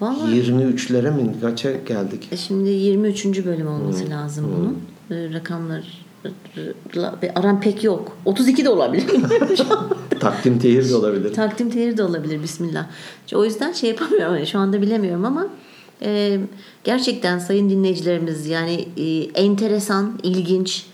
Vallahi 0.02 0.36
23'lere 0.42 1.12
mi 1.16 1.36
kaça 1.42 1.72
geldik? 1.72 2.28
E 2.32 2.38
Şimdi 2.38 2.70
23. 2.70 3.46
bölüm 3.46 3.68
olması 3.68 4.04
Hmm. 4.06 4.12
lazım 4.12 4.46
bunun. 4.58 4.78
E, 5.20 5.34
Rakamlar 5.34 6.04
aram 7.36 7.62
pek 7.62 7.84
yok. 7.84 8.18
32 8.26 8.66
de 8.66 8.70
olabilir. 8.70 9.06
Takdim 10.20 10.60
tehir 10.60 10.90
de 10.90 10.96
olabilir. 10.96 11.34
Takdim 11.34 11.70
tehir 11.70 11.98
de 11.98 12.04
olabilir 12.04 12.44
bismillah. 12.44 12.86
O 13.34 13.46
yüzden 13.46 13.72
şey 13.72 13.90
yapamıyorum. 13.90 14.36
Yani 14.36 14.48
Şu 14.48 14.60
anda 14.60 14.82
bilemiyorum 14.82 15.26
ama 15.26 15.48
Ee, 16.06 16.40
gerçekten 16.84 17.40
sayın 17.40 17.70
dinleyicilerimiz 17.70 18.48
yani 18.48 18.86
e, 18.98 19.24
enteresan, 19.24 20.20
ilginç 20.24 20.86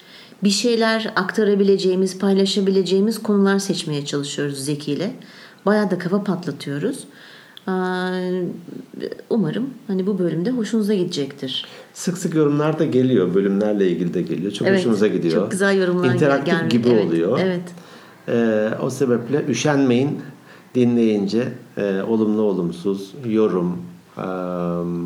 bir 0.43 0.49
şeyler 0.49 1.13
aktarabileceğimiz, 1.15 2.19
paylaşabileceğimiz 2.19 3.23
konular 3.23 3.59
seçmeye 3.59 4.05
çalışıyoruz 4.05 4.65
Zeki 4.65 4.91
ile. 4.91 5.11
Bayağı 5.65 5.91
da 5.91 5.97
kafa 5.97 6.23
patlatıyoruz. 6.23 7.07
Umarım 9.29 9.69
hani 9.87 10.07
bu 10.07 10.19
bölümde 10.19 10.51
hoşunuza 10.51 10.93
gidecektir. 10.93 11.65
Sık 11.93 12.17
sık 12.17 12.35
yorumlar 12.35 12.79
da 12.79 12.85
geliyor. 12.85 13.33
Bölümlerle 13.33 13.87
ilgili 13.91 14.13
de 14.13 14.21
geliyor. 14.21 14.51
Çok 14.51 14.67
Evet, 14.67 14.79
hoşumuza 14.79 15.07
gidiyor. 15.07 15.33
Çok 15.33 15.51
güzel 15.51 15.77
yorumlar 15.77 16.13
İnteraktif 16.13 16.53
gelmiş. 16.53 16.73
gibi 16.73 16.89
Evet, 16.89 17.05
oluyor. 17.05 17.39
Evet. 17.43 17.61
Ee, 18.27 18.69
o 18.81 18.89
sebeple 18.89 19.45
üşenmeyin 19.47 20.19
dinleyince 20.75 21.47
e, 21.77 22.01
olumlu 22.01 22.41
olumsuz 22.41 23.13
yorum 23.25 23.77
e, 24.17 24.21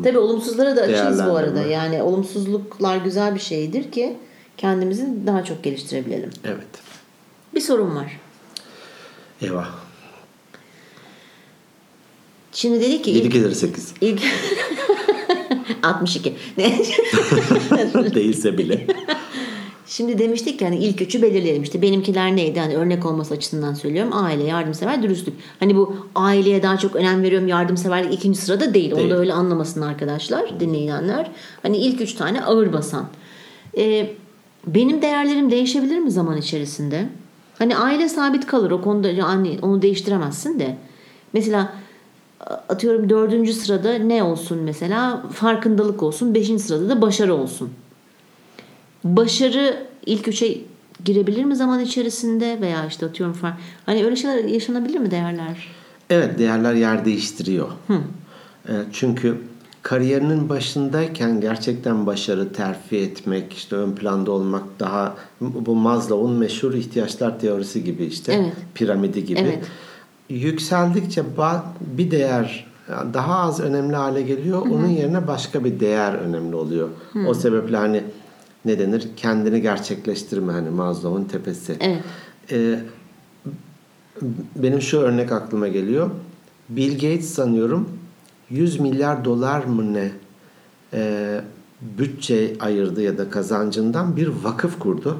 Tabii 0.04 0.18
olumsuzlara 0.18 0.76
da 0.76 0.80
açığız 0.80 1.26
bu 1.26 1.36
arada. 1.36 1.62
Yani 1.62 2.02
olumsuzluklar 2.02 2.96
güzel 2.96 3.34
bir 3.34 3.40
şeydir 3.40 3.92
ki 3.92 4.16
kendimizi 4.56 5.06
daha 5.26 5.44
çok 5.44 5.64
geliştirebilelim. 5.64 6.30
evet. 6.44 6.66
Bir 7.54 7.60
sorun 7.60 7.96
var. 7.96 8.20
Eyvah. 9.42 9.68
Şimdi 12.52 12.80
dedik 12.80 13.04
ki 13.04 13.10
7 13.10 13.26
ilk, 13.26 13.32
gelir 13.32 13.52
8. 13.52 13.94
ilk 14.00 14.22
62. 15.82 16.34
Ne? 16.58 16.78
Değilse 18.14 18.58
bile. 18.58 18.86
Şimdi 19.86 20.18
demiştik 20.18 20.58
ki 20.58 20.64
hani 20.64 20.76
ilk 20.76 21.02
üçü 21.02 21.22
belirleyelim. 21.22 21.62
İşte 21.62 21.82
benimkiler 21.82 22.36
neydi? 22.36 22.60
Hani 22.60 22.76
örnek 22.76 23.06
olması 23.06 23.34
açısından 23.34 23.74
söylüyorum. 23.74 24.12
Aile, 24.14 24.44
yardımsever, 24.44 25.02
dürüstlük. 25.02 25.34
Hani 25.60 25.76
bu 25.76 25.96
aileye 26.14 26.62
daha 26.62 26.78
çok 26.78 26.96
önem 26.96 27.22
veriyorum. 27.22 27.48
Yardımseverlik 27.48 28.14
ikinci 28.14 28.38
sırada 28.38 28.74
değil. 28.74 28.92
Onu 28.92 28.98
Değil. 28.98 29.10
da 29.10 29.18
öyle 29.18 29.32
anlamasın 29.32 29.80
arkadaşlar, 29.80 30.60
dinleyenler. 30.60 31.30
Hani 31.62 31.76
ilk 31.76 32.00
üç 32.00 32.14
tane 32.14 32.44
ağır 32.44 32.72
basan. 32.72 33.08
Ee, 33.78 34.10
benim 34.66 35.02
değerlerim 35.02 35.50
değişebilir 35.50 35.98
mi 35.98 36.10
zaman 36.10 36.36
içerisinde? 36.36 37.08
Hani 37.58 37.76
aile 37.76 38.08
sabit 38.08 38.46
kalır. 38.46 38.70
O 38.70 38.80
konuda 38.82 39.08
yani 39.08 39.58
onu 39.62 39.82
değiştiremezsin 39.82 40.60
de. 40.60 40.76
Mesela 41.32 41.72
atıyorum 42.68 43.08
dördüncü 43.08 43.52
sırada 43.52 43.98
ne 43.98 44.22
olsun 44.22 44.58
mesela? 44.58 45.22
Farkındalık 45.32 46.02
olsun. 46.02 46.34
Beşinci 46.34 46.62
sırada 46.62 46.88
da 46.88 47.02
başarı 47.02 47.34
olsun. 47.34 47.70
Başarı 49.04 49.86
ilk 50.06 50.28
üçe 50.28 50.58
girebilir 51.04 51.44
mi 51.44 51.56
zaman 51.56 51.80
içerisinde 51.80 52.60
veya 52.60 52.86
işte 52.86 53.06
atıyorum 53.06 53.34
falan. 53.34 53.54
Hani 53.86 54.04
öyle 54.04 54.16
şeyler 54.16 54.44
yaşanabilir 54.44 54.98
mi 54.98 55.10
değerler? 55.10 55.68
Evet 56.10 56.38
değerler 56.38 56.74
yer 56.74 57.04
değiştiriyor. 57.04 57.68
E, 58.68 58.72
Çünkü 58.92 59.38
kariyerinin 59.84 60.48
başındayken 60.48 61.40
gerçekten 61.40 62.06
başarı 62.06 62.52
terfi 62.52 62.96
etmek, 62.96 63.52
işte 63.52 63.76
ön 63.76 63.92
planda 63.92 64.32
olmak 64.32 64.62
daha 64.80 65.16
bu 65.40 65.74
Maslow'un 65.74 66.38
meşhur 66.38 66.74
ihtiyaçlar 66.74 67.40
teorisi 67.40 67.84
gibi 67.84 68.04
işte 68.04 68.32
Evet. 68.32 68.52
piramidi 68.74 69.24
gibi. 69.24 69.40
Evet. 69.40 69.64
Yükseldikçe 70.28 71.22
bir 71.80 72.10
değer 72.10 72.66
daha 73.14 73.38
az 73.38 73.60
önemli 73.60 73.96
hale 73.96 74.22
geliyor. 74.22 74.62
Onun 74.62 74.88
yerine 74.88 75.26
başka 75.26 75.64
bir 75.64 75.80
değer 75.80 76.14
önemli 76.14 76.56
oluyor. 76.56 76.88
O 77.26 77.34
sebeple 77.34 77.76
hani 77.76 78.02
ne 78.64 78.78
denir? 78.78 79.08
Kendini 79.16 79.62
gerçekleştirme 79.62 80.52
hani 80.52 80.70
Maslow'un 80.70 81.24
tepesi. 81.24 81.76
Evet. 81.80 82.02
Ee, 82.52 82.80
benim 84.56 84.80
şu 84.80 84.98
örnek 84.98 85.32
aklıma 85.32 85.68
geliyor. 85.68 86.10
Bill 86.68 86.92
Gates 86.92 87.34
sanıyorum 87.34 87.88
100 88.50 88.80
milyar 88.80 89.24
dolar 89.24 89.64
mı 89.64 89.94
ne 89.94 90.10
e, 90.92 91.40
bütçe 91.98 92.52
ayırdı 92.60 93.02
ya 93.02 93.18
da 93.18 93.30
kazancından 93.30 94.16
bir 94.16 94.28
vakıf 94.42 94.78
kurdu. 94.78 95.18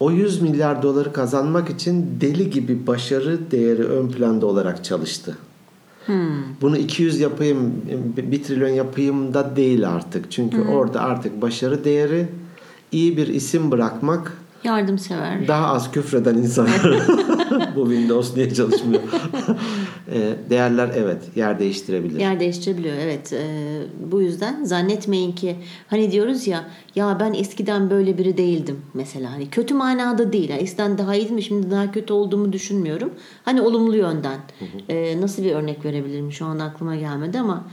O 0.00 0.10
100 0.10 0.42
milyar 0.42 0.82
doları 0.82 1.12
kazanmak 1.12 1.70
için 1.70 2.18
deli 2.20 2.50
gibi 2.50 2.86
başarı 2.86 3.50
değeri 3.50 3.84
ön 3.84 4.08
planda 4.08 4.46
olarak 4.46 4.84
çalıştı. 4.84 5.36
Bunu 6.60 6.76
200 6.76 7.20
yapayım, 7.20 7.72
bir 8.16 8.42
trilyon 8.42 8.68
yapayım 8.68 9.34
da 9.34 9.56
değil 9.56 9.88
artık. 9.88 10.30
Çünkü 10.30 10.60
orada 10.62 11.00
artık 11.00 11.42
başarı 11.42 11.84
değeri 11.84 12.28
iyi 12.92 13.16
bir 13.16 13.26
isim 13.26 13.70
bırakmak 13.70 14.32
Yardımsever. 14.64 15.48
daha 15.48 15.66
az 15.66 15.92
küfreden 15.92 16.34
insanlar 16.34 16.82
bu 17.76 17.90
Windows 17.90 18.36
niye 18.36 18.54
çalışmıyor? 18.54 19.02
E, 20.14 20.50
Değerler 20.50 20.90
evet 20.96 21.22
yer 21.36 21.58
değiştirebilir. 21.58 22.20
Yer 22.20 22.40
değiştirebiliyor 22.40 22.94
evet. 23.00 23.32
Ee, 23.32 23.82
bu 24.12 24.22
yüzden 24.22 24.64
zannetmeyin 24.64 25.32
ki 25.32 25.56
hani 25.86 26.12
diyoruz 26.12 26.46
ya 26.46 26.64
ya 26.94 27.16
ben 27.20 27.32
eskiden 27.34 27.90
böyle 27.90 28.18
biri 28.18 28.36
değildim 28.36 28.80
mesela. 28.94 29.32
Hani 29.32 29.50
kötü 29.50 29.74
manada 29.74 30.32
değil. 30.32 30.50
Yani 30.50 30.60
eskiden 30.62 30.98
daha 30.98 31.14
iyiydim 31.14 31.42
şimdi 31.42 31.70
daha 31.70 31.92
kötü 31.92 32.12
olduğumu 32.12 32.52
düşünmüyorum. 32.52 33.10
Hani 33.44 33.60
olumlu 33.60 33.96
yönden. 33.96 34.38
Ee, 34.88 35.20
nasıl 35.20 35.44
bir 35.44 35.52
örnek 35.52 35.84
verebilirim 35.84 36.32
şu 36.32 36.46
anda 36.46 36.64
aklıma 36.64 36.96
gelmedi 36.96 37.38
ama 37.38 37.64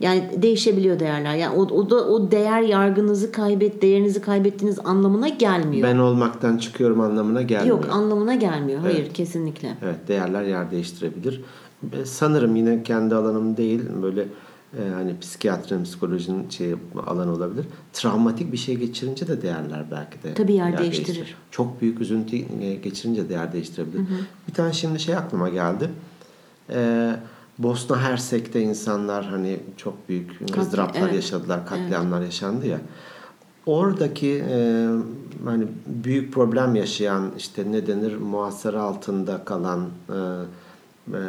yani 0.00 0.42
değişebiliyor 0.42 1.00
değerler. 1.00 1.34
Yani 1.34 1.56
o, 1.56 1.62
o 1.62 1.90
da 1.90 2.08
o 2.08 2.30
değer 2.30 2.62
yargınızı 2.62 3.32
kaybet, 3.32 3.82
değerinizi 3.82 4.20
kaybettiğiniz 4.20 4.78
anlamına 4.84 5.28
gelmiyor. 5.28 5.88
Ben 5.88 5.98
olmaktan 5.98 6.58
çıkıyorum 6.58 7.00
anlamına 7.00 7.42
gelmiyor. 7.42 7.76
Yok 7.76 7.88
anlamına 7.92 8.34
gelmiyor. 8.34 8.80
Hayır 8.80 9.14
kesinlikle. 9.14 9.74
Evet 9.82 10.08
değerler 10.08 10.42
yer 10.42 10.70
değiştirebilir. 10.70 11.40
Sanırım 12.04 12.56
yine 12.56 12.82
kendi 12.82 13.14
alanım 13.14 13.56
değil 13.56 13.80
böyle 14.02 14.26
e, 14.78 14.88
hani 14.94 15.18
psikiyatrinin, 15.18 15.84
psikolojinin 15.84 16.48
şey 16.50 16.74
alanı 17.06 17.32
olabilir. 17.32 17.66
Travmatik 17.92 18.52
bir 18.52 18.56
şey 18.56 18.76
geçirince 18.76 19.28
de 19.28 19.42
değerler 19.42 19.84
belki 19.90 20.22
de 20.22 20.34
Tabii 20.34 20.52
yer 20.52 20.78
değiştirir. 20.78 21.34
Çok 21.50 21.80
büyük 21.80 22.00
üzüntü 22.00 22.36
e, 22.36 22.74
geçirince 22.74 23.28
değer 23.28 23.52
değiştirebilir. 23.52 24.00
Bir 24.48 24.54
tane 24.54 24.72
şimdi 24.72 25.00
şey 25.00 25.16
aklıma 25.16 25.48
geldi. 25.48 25.90
E, 26.70 27.10
Bosna 27.58 28.02
Hersek'te 28.02 28.60
insanlar 28.60 29.24
hani 29.24 29.60
çok 29.76 30.08
büyük 30.08 30.58
ızdıraplar 30.58 31.02
evet. 31.02 31.14
yaşadılar, 31.14 31.66
katliamlar 31.66 32.22
yaşandı 32.22 32.66
ya. 32.66 32.80
Oradaki 33.66 34.44
e, 34.50 34.88
hani 35.44 35.66
büyük 35.86 36.32
problem 36.32 36.74
yaşayan 36.74 37.30
işte 37.38 37.72
ne 37.72 37.86
denir 37.86 38.16
muhasara 38.16 38.82
altında 38.82 39.44
kalan 39.44 39.88
e, 40.08 40.14
e, 41.12 41.20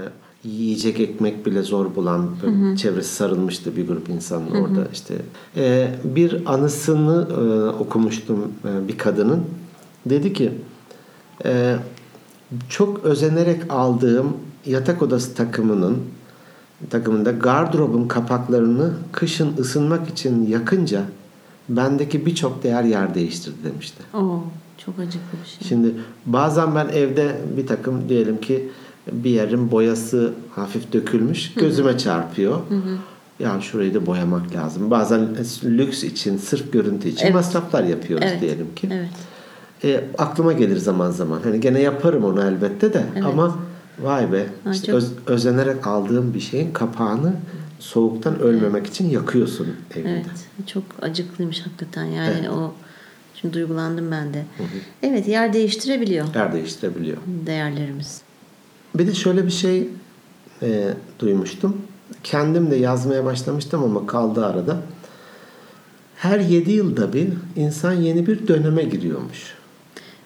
yiyecek 0.44 1.00
ekmek 1.00 1.46
bile 1.46 1.62
zor 1.62 1.96
bulan 1.96 2.30
böyle 2.44 2.78
çevresi 2.78 3.16
sarılmıştı 3.16 3.78
bir 3.78 3.88
grup 3.88 4.10
insan 4.10 4.52
orada 4.52 4.88
işte. 4.94 5.16
E, 5.58 5.96
bir 6.04 6.54
anısını 6.54 7.28
e, 7.32 7.70
okumuştum 7.70 8.54
e, 8.66 8.88
bir 8.88 8.98
kadının. 8.98 9.44
Dedi 10.06 10.34
ki 10.34 10.52
e, 11.46 11.76
çok 12.70 13.06
özenerek 13.06 13.62
aldığım 13.70 14.38
yatak 14.66 15.02
odası 15.02 15.36
takımının 15.36 15.98
takımında 16.90 17.32
gardırobun 17.32 18.08
kapaklarını 18.08 18.94
kışın 19.12 19.58
ısınmak 19.58 20.10
için 20.10 20.48
yakınca 20.48 21.02
bendeki 21.70 22.26
birçok 22.26 22.64
değer 22.64 22.84
yer 22.84 23.16
değiştirdi 23.16 23.58
demişti. 23.64 24.04
Oo, 24.14 24.44
çok 24.86 25.00
acıklı 25.00 25.38
bir 25.44 25.50
şey. 25.50 25.68
Şimdi 25.68 25.94
bazen 26.26 26.76
ben 26.76 26.88
evde 26.88 27.36
bir 27.58 27.68
takım 27.68 28.10
diyelim 28.10 28.42
ki 28.42 28.70
bir 29.12 29.30
yerin 29.30 29.72
boyası 29.72 30.34
hafif 30.56 30.94
dökülmüş 30.94 31.54
gözüme 31.54 31.98
çarpıyor. 31.98 32.60
Ya 33.40 33.62
şurayı 33.62 33.94
da 33.94 34.06
boyamak 34.06 34.56
lazım. 34.56 34.92
Bazen 34.92 35.28
lüks 35.64 36.04
için, 36.04 36.38
sırf 36.38 36.74
görüntü 36.74 37.10
için 37.10 37.26
Evet. 37.26 37.36
masraflar 37.36 37.84
yapıyoruz 37.84 38.26
Evet. 38.30 38.42
diyelim 38.42 38.76
ki. 38.76 38.90
Evet. 38.92 39.10
E, 39.84 40.04
aklıma 40.18 40.54
gelir 40.54 40.78
zaman 40.78 41.12
zaman. 41.12 41.40
Hani 41.44 41.60
gene 41.60 41.82
yaparım 41.82 42.24
onu 42.24 42.42
elbette 42.42 42.94
de 42.94 43.04
ama 43.26 43.58
vay 44.04 44.32
be 44.32 44.48
Ha, 44.64 44.72
işte 44.72 44.86
çok- 44.86 44.96
öz- 44.96 45.12
özenerek 45.28 45.88
aldığım 45.88 46.34
bir 46.34 46.40
şeyin 46.40 46.72
kapağını 46.74 47.34
soğuktan 47.80 48.40
ölmemek 48.40 48.88
için 48.88 49.10
yakıyorsun 49.10 49.68
evinde. 49.96 50.10
Evet. 50.12 50.68
Çok 50.68 50.84
acıklıymış 51.02 51.62
hakikaten. 51.66 52.04
Yani 52.06 52.50
o 52.50 52.74
şimdi 53.36 53.54
duygulandım 53.54 54.12
ben 54.12 54.34
de. 54.34 54.44
Evet, 55.04 55.28
yer 55.28 55.54
değiştirebiliyor 55.54 56.36
Yer 56.36 56.54
değiştirebiliyor. 56.54 57.18
değerlerimiz. 57.46 58.22
Bir 58.96 59.08
de 59.08 59.14
şöyle 59.14 59.46
bir 59.46 59.52
şey 59.52 59.90
e, 60.62 60.94
duymuştum. 61.20 61.78
Kendim 62.24 62.72
de 62.72 62.76
yazmaya 62.76 63.26
başlamıştım 63.26 63.84
ama 63.84 64.08
kaldı 64.08 64.46
arada. 64.46 64.78
Her 66.16 66.40
7 66.40 66.72
yılda 66.72 67.14
bir 67.14 67.30
insan 67.56 67.94
yeni 67.94 68.28
bir 68.28 68.48
döneme 68.48 68.84
giriyormuş. 68.84 69.54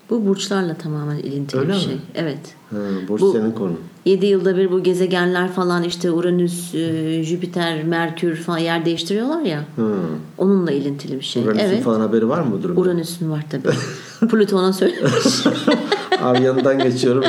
Bu 0.09 0.27
burçlarla 0.27 0.73
tamamen 0.73 1.17
ilintili 1.17 1.59
Öyle 1.59 1.69
bir 1.71 1.77
mi? 1.77 1.81
şey. 1.81 1.97
Evet. 2.15 2.39
Ha, 2.69 2.77
Burç 3.07 3.21
Bu- 3.21 3.31
senin 3.31 3.51
konu. 3.51 3.73
7 4.05 4.25
yılda 4.25 4.57
bir 4.57 4.71
bu 4.71 4.83
gezegenler 4.83 5.51
falan 5.51 5.83
işte 5.83 6.11
Uranüs, 6.11 6.75
e, 6.75 7.23
Jüpiter, 7.23 7.83
Merkür 7.83 8.35
falan 8.35 8.57
yer 8.57 8.85
değiştiriyorlar 8.85 9.41
ya. 9.41 9.65
Hı. 9.75 9.95
Onunla 10.37 10.71
ilintili 10.71 11.15
bir 11.15 11.25
şey. 11.25 11.43
Uranüs'ün 11.43 11.65
evet. 11.65 11.83
falan 11.83 11.99
haberi 11.99 12.29
var 12.29 12.41
mı 12.41 12.51
bu 12.51 12.63
durumda? 12.63 12.81
Uranüs'ün 12.81 13.31
var 13.31 13.45
tabii. 13.49 13.75
Plüton'a 14.31 14.73
söylemiş. 14.73 15.45
Abi 16.21 16.43
yanından 16.43 16.79
geçiyorum. 16.79 17.23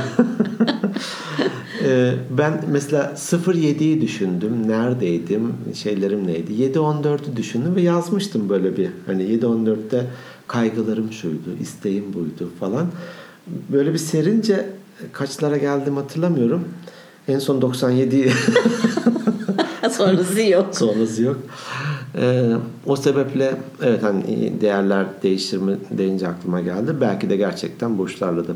Ee, 1.84 2.14
ben 2.38 2.64
mesela 2.70 3.12
07'yi 3.16 4.00
düşündüm. 4.00 4.68
Neredeydim? 4.68 5.52
Şeylerim 5.74 6.26
neydi? 6.26 6.52
7-14'ü 6.52 7.36
düşündüm 7.36 7.76
ve 7.76 7.82
yazmıştım 7.82 8.48
böyle 8.48 8.76
bir. 8.76 8.88
Hani 9.06 9.22
7-14'te 9.22 10.06
kaygılarım 10.46 11.12
şuydu, 11.12 11.56
isteğim 11.60 12.14
buydu 12.14 12.50
falan. 12.60 12.86
Böyle 13.72 13.92
bir 13.92 13.98
serince 13.98 14.66
kaçlara 15.12 15.56
geldim 15.56 15.96
hatırlamıyorum. 15.96 16.64
En 17.28 17.38
son 17.38 17.62
97 17.62 18.32
Sonrası 19.90 20.42
yok. 20.42 20.76
sonrası 20.76 21.22
yok. 21.22 21.36
Ee, 22.18 22.52
o 22.86 22.96
sebeple 22.96 23.56
evet 23.82 24.02
hani 24.02 24.52
değerler 24.60 25.06
değiştirme 25.22 25.72
deyince 25.90 26.28
aklıma 26.28 26.60
geldi. 26.60 26.92
Belki 27.00 27.30
de 27.30 27.36
gerçekten 27.36 27.98
burçlarla 27.98 28.48
da 28.48 28.52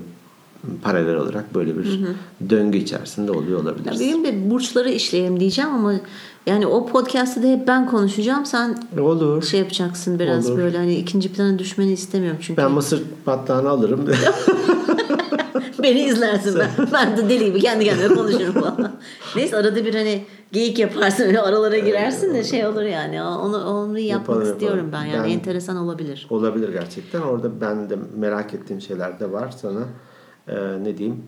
paralel 0.83 1.17
olarak 1.17 1.55
böyle 1.55 1.79
bir 1.79 2.01
döngü 2.51 2.79
içerisinde 2.79 3.33
oluyor 3.33 3.59
Ya 3.59 3.65
olabiliriz. 3.65 4.01
benim 4.01 4.25
de 4.25 4.51
burçları 4.51 4.91
işleyelim 4.91 5.41
diyeceğim 5.41 5.71
ama 5.71 5.93
yani 6.47 6.67
o 6.67 6.87
podcast'te 6.87 7.43
de 7.43 7.53
hep 7.53 7.67
ben 7.69 7.87
konuşacağım. 7.87 8.47
Sen 8.47 8.79
Olur. 9.01 9.43
şey 9.43 9.61
yapacaksın 9.61 10.19
biraz 10.19 10.51
Olur. 10.51 10.59
böyle 10.59 10.77
hani 10.79 10.95
ikinci 10.95 11.33
plana 11.33 11.59
düşmeni 11.59 11.93
istemiyorum 11.93 12.39
çünkü. 12.43 12.63
Ben 12.63 12.71
mısır 12.73 13.03
battağını 13.27 13.69
alırım. 13.69 14.05
Beni 15.83 16.01
izlersin 16.01 16.59
ben. 16.59 16.71
Ben 16.93 17.17
de 17.17 17.29
deli 17.29 17.45
gibi 17.45 17.61
kendi 17.61 17.85
kendime 17.85 18.15
konuşurum 18.15 18.53
falan. 18.53 18.91
Neyse 19.37 19.57
arada 19.57 19.85
bir 19.85 19.95
hani 19.95 20.25
geyik 20.53 20.79
yaparsın 20.79 21.23
öyle 21.25 21.41
aralara 21.41 21.79
girersin 21.79 22.35
de 22.35 22.45
şey 22.45 22.67
olur 22.67 22.83
yani. 22.83 23.23
Onu, 23.23 23.65
onu 23.65 23.99
yapmak 23.99 24.29
Yapalım, 24.37 24.53
istiyorum 24.53 24.79
yapalım. 24.87 24.93
ben 25.07 25.17
yani 25.19 25.25
Ben- 25.29 25.31
enteresan 25.35 25.77
olabilir. 25.77 26.27
olabilir 26.31 26.69
gerçekten. 26.73 27.21
Orada 27.21 27.61
ben 27.61 27.91
de 27.91 27.97
merak 28.17 28.55
ettiğim 28.55 28.81
şeyler 28.81 29.21
de 29.21 29.33
var 29.33 29.51
sana. 29.63 29.81
Ee, 30.49 30.55
ne 30.85 30.99
diyeyim? 30.99 31.23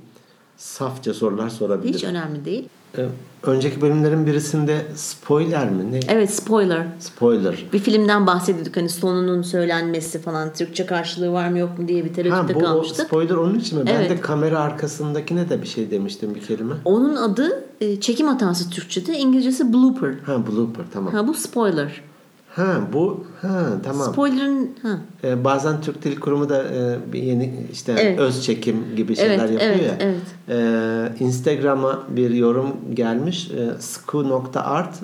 Safça 0.57 1.15
sorular 1.15 1.49
sorabilirim. 1.49 1.95
Hiç 1.95 2.05
önemli 2.05 2.45
değil. 2.45 2.69
Ee, 2.99 3.07
önceki 3.43 3.81
bölümlerin 3.81 4.27
birisinde 4.27 4.87
spoiler 4.95 5.71
mi? 5.71 5.93
Ne? 5.93 6.01
Evet 6.09 6.35
spoiler. 6.35 6.87
Spoiler. 6.99 7.67
Bir 7.73 7.79
filmden 7.79 8.27
bahsediyorduk 8.27 8.77
hani 8.77 8.89
sonunun 8.89 9.43
söylenmesi 9.43 10.19
falan 10.21 10.53
Türkçe 10.53 10.87
karşılığı 10.87 11.33
var 11.33 11.49
mı 11.49 11.59
yok 11.59 11.79
mu 11.79 11.89
diye 11.89 12.05
bir 12.05 12.09
Ha 12.09 12.15
tereddütte 12.15 12.55
bu 12.55 12.59
o 12.59 12.63
kalmıştık. 12.63 13.07
spoiler 13.07 13.35
onun 13.35 13.59
için 13.59 13.79
mi? 13.79 13.87
Ben 13.87 13.95
Evet. 13.95 14.11
de 14.11 14.21
kamera 14.21 14.61
arkasındakine 14.61 15.49
de 15.51 15.63
bir 15.63 15.67
şey 15.69 15.91
demiştim 15.91 16.35
bir 16.35 16.41
kelime. 16.41 16.75
Onun 16.85 17.17
adı 17.17 17.65
e, 17.81 18.01
çekim 18.01 18.27
hatası 18.27 18.71
Türkçe'de, 18.71 19.19
İngilizcesi 19.19 19.73
blooper. 19.73 20.15
Ha 20.27 20.47
blooper 20.47 20.85
tamam. 20.93 21.13
Ha 21.15 21.27
bu 21.29 21.35
spoiler. 21.35 22.03
Ha 22.51 22.81
bu 22.93 23.25
ha 23.43 23.67
tamam. 23.85 24.13
Spoiler'ın 24.13 24.71
ha. 24.83 24.99
Ee, 25.25 25.45
bazen 25.45 25.81
Türk 25.81 26.05
Dil 26.05 26.21
Kurumu 26.21 26.49
da 26.49 26.65
e, 26.65 27.13
bir 27.13 27.23
yeni 27.23 27.67
işte 27.73 27.95
Evet. 27.99 28.19
öz 28.19 28.43
çekim 28.43 28.77
gibi 28.97 29.17
şeyler 29.17 29.39
Evet, 29.39 29.51
yapıyor 29.51 29.71
evet, 29.75 29.87
ya. 29.91 29.97
evet. 30.01 30.21
Ee, 31.19 31.25
Instagram'a 31.25 32.03
bir 32.09 32.31
yorum 32.31 32.69
gelmiş. 32.95 33.51
E, 33.51 33.81
sku.art 33.81 34.95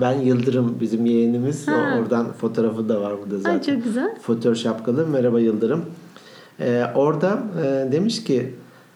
ben 0.00 0.12
Yıldırım 0.20 0.76
bizim 0.80 1.06
yeğenimiz. 1.06 1.68
O- 1.68 1.98
oradan 2.00 2.32
fotoğrafı 2.32 2.88
da 2.88 3.00
var 3.00 3.12
burada 3.22 3.36
zaten. 3.38 3.50
Ay 3.54 3.62
çok 3.62 3.84
güzel. 3.84 4.16
Fotör 4.22 4.54
şapkalı. 4.54 5.06
Merhaba 5.06 5.40
Yıldırım. 5.40 5.84
Ee, 6.60 6.84
orada 6.94 7.38
e, 7.64 7.92
demiş 7.92 8.24
ki 8.24 8.54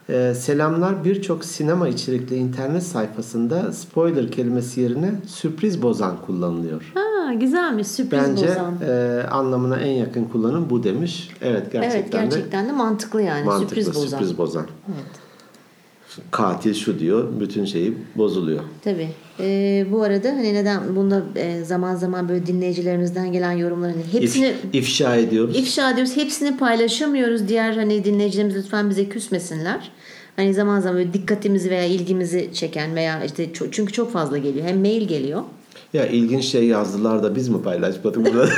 e, 0.09 0.35
selamlar 0.35 1.05
birçok 1.05 1.45
sinema 1.45 1.89
içerikli 1.89 2.37
internet 2.37 2.83
sayfasında 2.83 3.73
spoiler 3.73 4.31
kelimesi 4.31 4.81
yerine 4.81 5.13
sürpriz 5.27 5.83
bozan 5.83 6.17
kullanılıyor. 6.27 6.91
Ha 6.95 7.01
güzelmiş 7.33 7.87
sürpriz 7.87 8.22
Bence 8.22 8.49
bozan. 8.49 8.74
e, 8.89 9.22
anlamına 9.31 9.76
en 9.81 9.91
yakın 9.93 10.24
kullanım 10.24 10.70
bu 10.70 10.83
demiş. 10.85 11.31
Evet 11.43 11.72
gerçekten, 11.72 12.01
evet 12.01 12.12
gerçekten 12.12 12.68
de, 12.68 12.72
mantıklı 12.72 13.22
yani 13.22 13.41
de 13.41 13.45
mantıklı 13.45 13.68
sürpriz 13.83 13.95
bozan. 14.03 14.18
sürpriz 14.18 14.39
bozan. 14.39 14.66
Evet. 14.89 15.05
Katil 16.31 16.74
şu 16.74 16.99
diyor, 16.99 17.29
bütün 17.41 17.64
şeyi 17.64 17.99
bozuluyor. 18.16 18.61
Tabii. 18.85 19.09
Ee, 19.41 19.87
bu 19.93 20.03
arada 20.03 20.29
hani 20.29 20.55
neden 20.55 20.97
bunda 20.97 21.22
e, 21.37 21.64
zaman 21.64 21.95
zaman 21.95 22.29
böyle 22.29 22.47
dinleyicilerimizden 22.47 23.33
gelen 23.33 23.53
yorumlar 23.53 23.91
hani 23.91 24.03
hepsini 24.12 24.47
İf- 24.47 24.55
ifşa 24.72 25.16
ediyoruz. 25.16 25.57
ifşa 25.57 25.91
ediyoruz. 25.91 26.16
Hepsini 26.16 26.57
paylaşamıyoruz. 26.57 27.49
Diğer 27.49 27.72
hani 27.72 28.05
dinleyicilerimiz 28.05 28.57
lütfen 28.57 28.91
bize 28.91 29.09
küsmesinler. 29.09 29.91
Hani 30.37 30.55
zaman 30.55 30.81
zaman 30.81 30.99
böyle 30.99 31.12
dikkatimizi 31.12 31.70
veya 31.70 31.85
ilgimizi 31.85 32.51
çeken 32.53 32.95
veya 32.95 33.24
işte 33.24 33.51
çünkü 33.70 33.93
çok 33.93 34.12
fazla 34.12 34.39
geliyor. 34.39 34.66
Hem 34.66 34.81
mail 34.81 35.09
geliyor. 35.09 35.43
Ya 35.93 36.07
ilginç 36.07 36.45
şey 36.45 36.66
yazdılar 36.66 37.22
da 37.22 37.36
biz 37.36 37.49
mi 37.49 37.62
paylaşmadık 37.62 38.26
burada? 38.26 38.49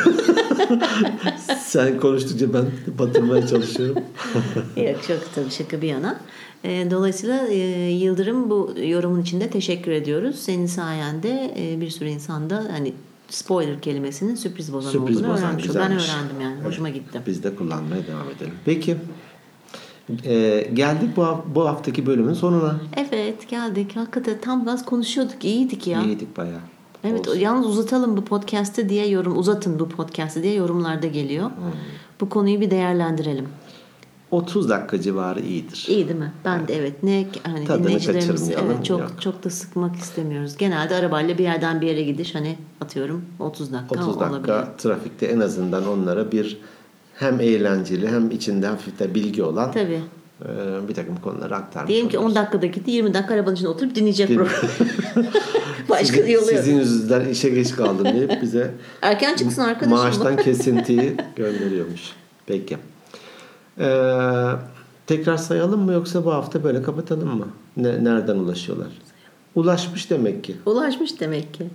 Sen 1.60 2.00
konuştukça 2.00 2.54
ben 2.54 2.64
batırmaya 2.98 3.46
çalışıyorum. 3.46 4.02
Yok 4.76 5.02
çok 5.08 5.34
tabii 5.34 5.50
şaka 5.50 5.82
bir 5.82 5.88
yana. 5.88 6.20
E, 6.64 6.90
Dolayısıyla 6.90 7.46
e, 7.46 7.56
Yıldırım 7.90 8.50
bu 8.50 8.74
yorumun 8.84 9.22
içinde 9.22 9.50
teşekkür 9.50 9.90
ediyoruz. 9.92 10.36
Senin 10.38 10.66
sayende 10.66 11.54
e, 11.58 11.80
bir 11.80 11.90
sürü 11.90 12.08
insan 12.08 12.50
da 12.50 12.64
hani 12.72 12.92
spoiler 13.28 13.80
kelimesinin 13.80 14.34
sürpriz 14.34 14.72
bozan 14.72 14.90
Sürpriz 14.90 15.16
olduğunu 15.16 15.32
bozan, 15.32 15.44
öğrenmiş. 15.46 15.64
oldu. 15.70 15.78
Ben 15.78 15.88
güzelmiş. 15.88 16.08
öğrendim 16.14 16.40
yani. 16.40 16.64
Hoşuma 16.64 16.88
gitti. 16.88 17.20
Biz 17.26 17.42
de 17.44 17.54
kullanmaya 17.54 18.06
devam 18.06 18.30
edelim. 18.36 18.54
Peki. 18.64 18.96
e, 20.24 20.66
geldik 20.74 21.16
bu, 21.16 21.26
bu 21.54 21.66
haftaki 21.68 22.06
bölümün 22.06 22.34
sonuna. 22.34 22.80
Evet 22.96 23.48
geldik. 23.48 23.96
Hakikaten 23.96 24.40
tam 24.40 24.64
gaz 24.64 24.84
konuşuyorduk. 24.84 25.44
İyiydik 25.44 25.86
ya. 25.86 26.02
İyiydik 26.02 26.36
bayağı. 26.36 26.60
Evet 27.04 27.28
Olsun. 27.28 27.40
yalnız 27.40 27.66
uzatalım 27.66 28.16
bu 28.16 28.24
podcast'ı 28.24 28.88
diye 28.88 29.08
yorum 29.08 29.38
uzatın 29.38 29.78
bu 29.78 29.88
podcast'ı 29.88 30.42
diye 30.42 30.54
yorumlarda 30.54 31.06
geliyor. 31.06 31.44
Hmm. 31.44 31.72
Bu 32.20 32.28
konuyu 32.28 32.60
bir 32.60 32.70
değerlendirelim. 32.70 33.48
30 34.30 34.68
dakika 34.68 35.00
civarı 35.00 35.40
iyidir. 35.40 35.86
İyi 35.88 36.08
değil 36.08 36.18
mi? 36.18 36.32
Ben 36.44 36.68
de 36.68 36.76
evet 36.76 37.02
ne 37.02 37.26
hani 37.42 37.64
Tadını 37.66 37.84
dinleyicilerimiz 37.84 38.50
evet, 38.50 38.84
çok 38.84 39.00
yok. 39.00 39.10
çok 39.20 39.44
da 39.44 39.50
sıkmak 39.50 39.96
istemiyoruz. 39.96 40.56
Genelde 40.56 40.94
arabayla 40.94 41.38
bir 41.38 41.42
yerden 41.42 41.80
bir 41.80 41.86
yere 41.86 42.02
gidiş 42.02 42.34
hani 42.34 42.58
atıyorum 42.80 43.24
30 43.38 43.72
dakika 43.72 43.94
30 43.94 44.06
dakika 44.20 44.30
olabilir. 44.30 44.54
trafikte 44.78 45.26
en 45.26 45.40
azından 45.40 45.88
onlara 45.88 46.32
bir 46.32 46.58
hem 47.14 47.40
eğlenceli 47.40 48.08
hem 48.08 48.30
içinde 48.30 48.66
hafif 48.66 48.98
de 48.98 49.14
bilgi 49.14 49.42
olan 49.42 49.72
Tabii. 49.72 50.00
e, 50.42 50.88
bir 50.88 50.94
takım 50.94 51.16
konuları 51.16 51.56
aktarmış 51.56 51.88
Diyelim 51.88 52.08
ki 52.08 52.18
10 52.18 52.22
oluruz. 52.22 52.36
dakikada 52.36 52.66
gitti 52.66 52.90
20 52.90 53.14
dakika 53.14 53.34
arabanın 53.34 53.54
içinde 53.54 53.68
oturup 53.68 53.94
dinleyecek 53.94 54.28
Değil 54.28 54.40
mi? 54.40 54.46
program. 54.46 55.30
Başka 55.88 56.16
sizin, 56.16 56.32
yolu 56.32 56.50
yok. 56.50 56.58
sizin 56.60 56.78
yüzünüzden 56.78 57.28
işe 57.28 57.48
geç 57.50 57.72
kaldım 57.76 58.04
deyip 58.04 58.42
bize 58.42 58.70
Erken 59.02 59.36
çıksın 59.36 59.62
arkadaşım. 59.62 59.98
maaştan 59.98 60.36
kesintiyi 60.44 61.16
gönderiyormuş. 61.36 62.00
Peki. 62.46 62.76
Ee, 63.78 63.86
tekrar 65.06 65.36
sayalım 65.36 65.80
mı 65.80 65.92
yoksa 65.92 66.24
bu 66.24 66.32
hafta 66.32 66.64
böyle 66.64 66.82
kapatalım 66.82 67.38
mı? 67.38 67.48
Ne, 67.76 68.04
nereden 68.04 68.36
ulaşıyorlar? 68.36 68.88
Ulaşmış 69.54 70.10
demek 70.10 70.44
ki. 70.44 70.56
Ulaşmış 70.66 71.20
demek 71.20 71.54
ki. 71.54 71.66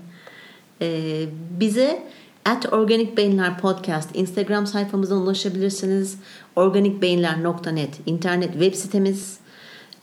Ee, 0.81 1.25
bize 1.59 2.03
at 2.45 2.73
Organik 2.73 3.17
Beyinler 3.17 3.59
Podcast 3.59 4.09
Instagram 4.15 4.67
sayfamızdan 4.67 5.17
ulaşabilirsiniz. 5.17 6.17
Organikbeyinler.net 6.55 7.89
internet 8.05 8.51
web 8.51 8.73
sitemiz. 8.73 9.37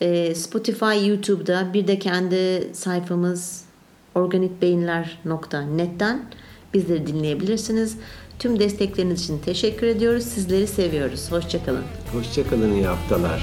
Ee, 0.01 0.35
Spotify, 0.35 1.07
YouTube'da 1.07 1.71
bir 1.75 1.87
de 1.87 1.99
kendi 1.99 2.69
sayfamız 2.73 3.65
organikbeyinler.net'ten 4.15 6.23
bizleri 6.75 7.07
dinleyebilirsiniz. 7.07 7.97
Tüm 8.39 8.59
destekleriniz 8.59 9.23
için 9.23 9.39
teşekkür 9.39 9.87
ediyoruz. 9.87 10.25
Sizleri 10.25 10.67
seviyoruz. 10.67 11.33
Hoşçakalın. 11.33 11.85
Hoşçakalın 12.13 12.75
iyi 12.75 12.87
haftalar. 12.87 13.43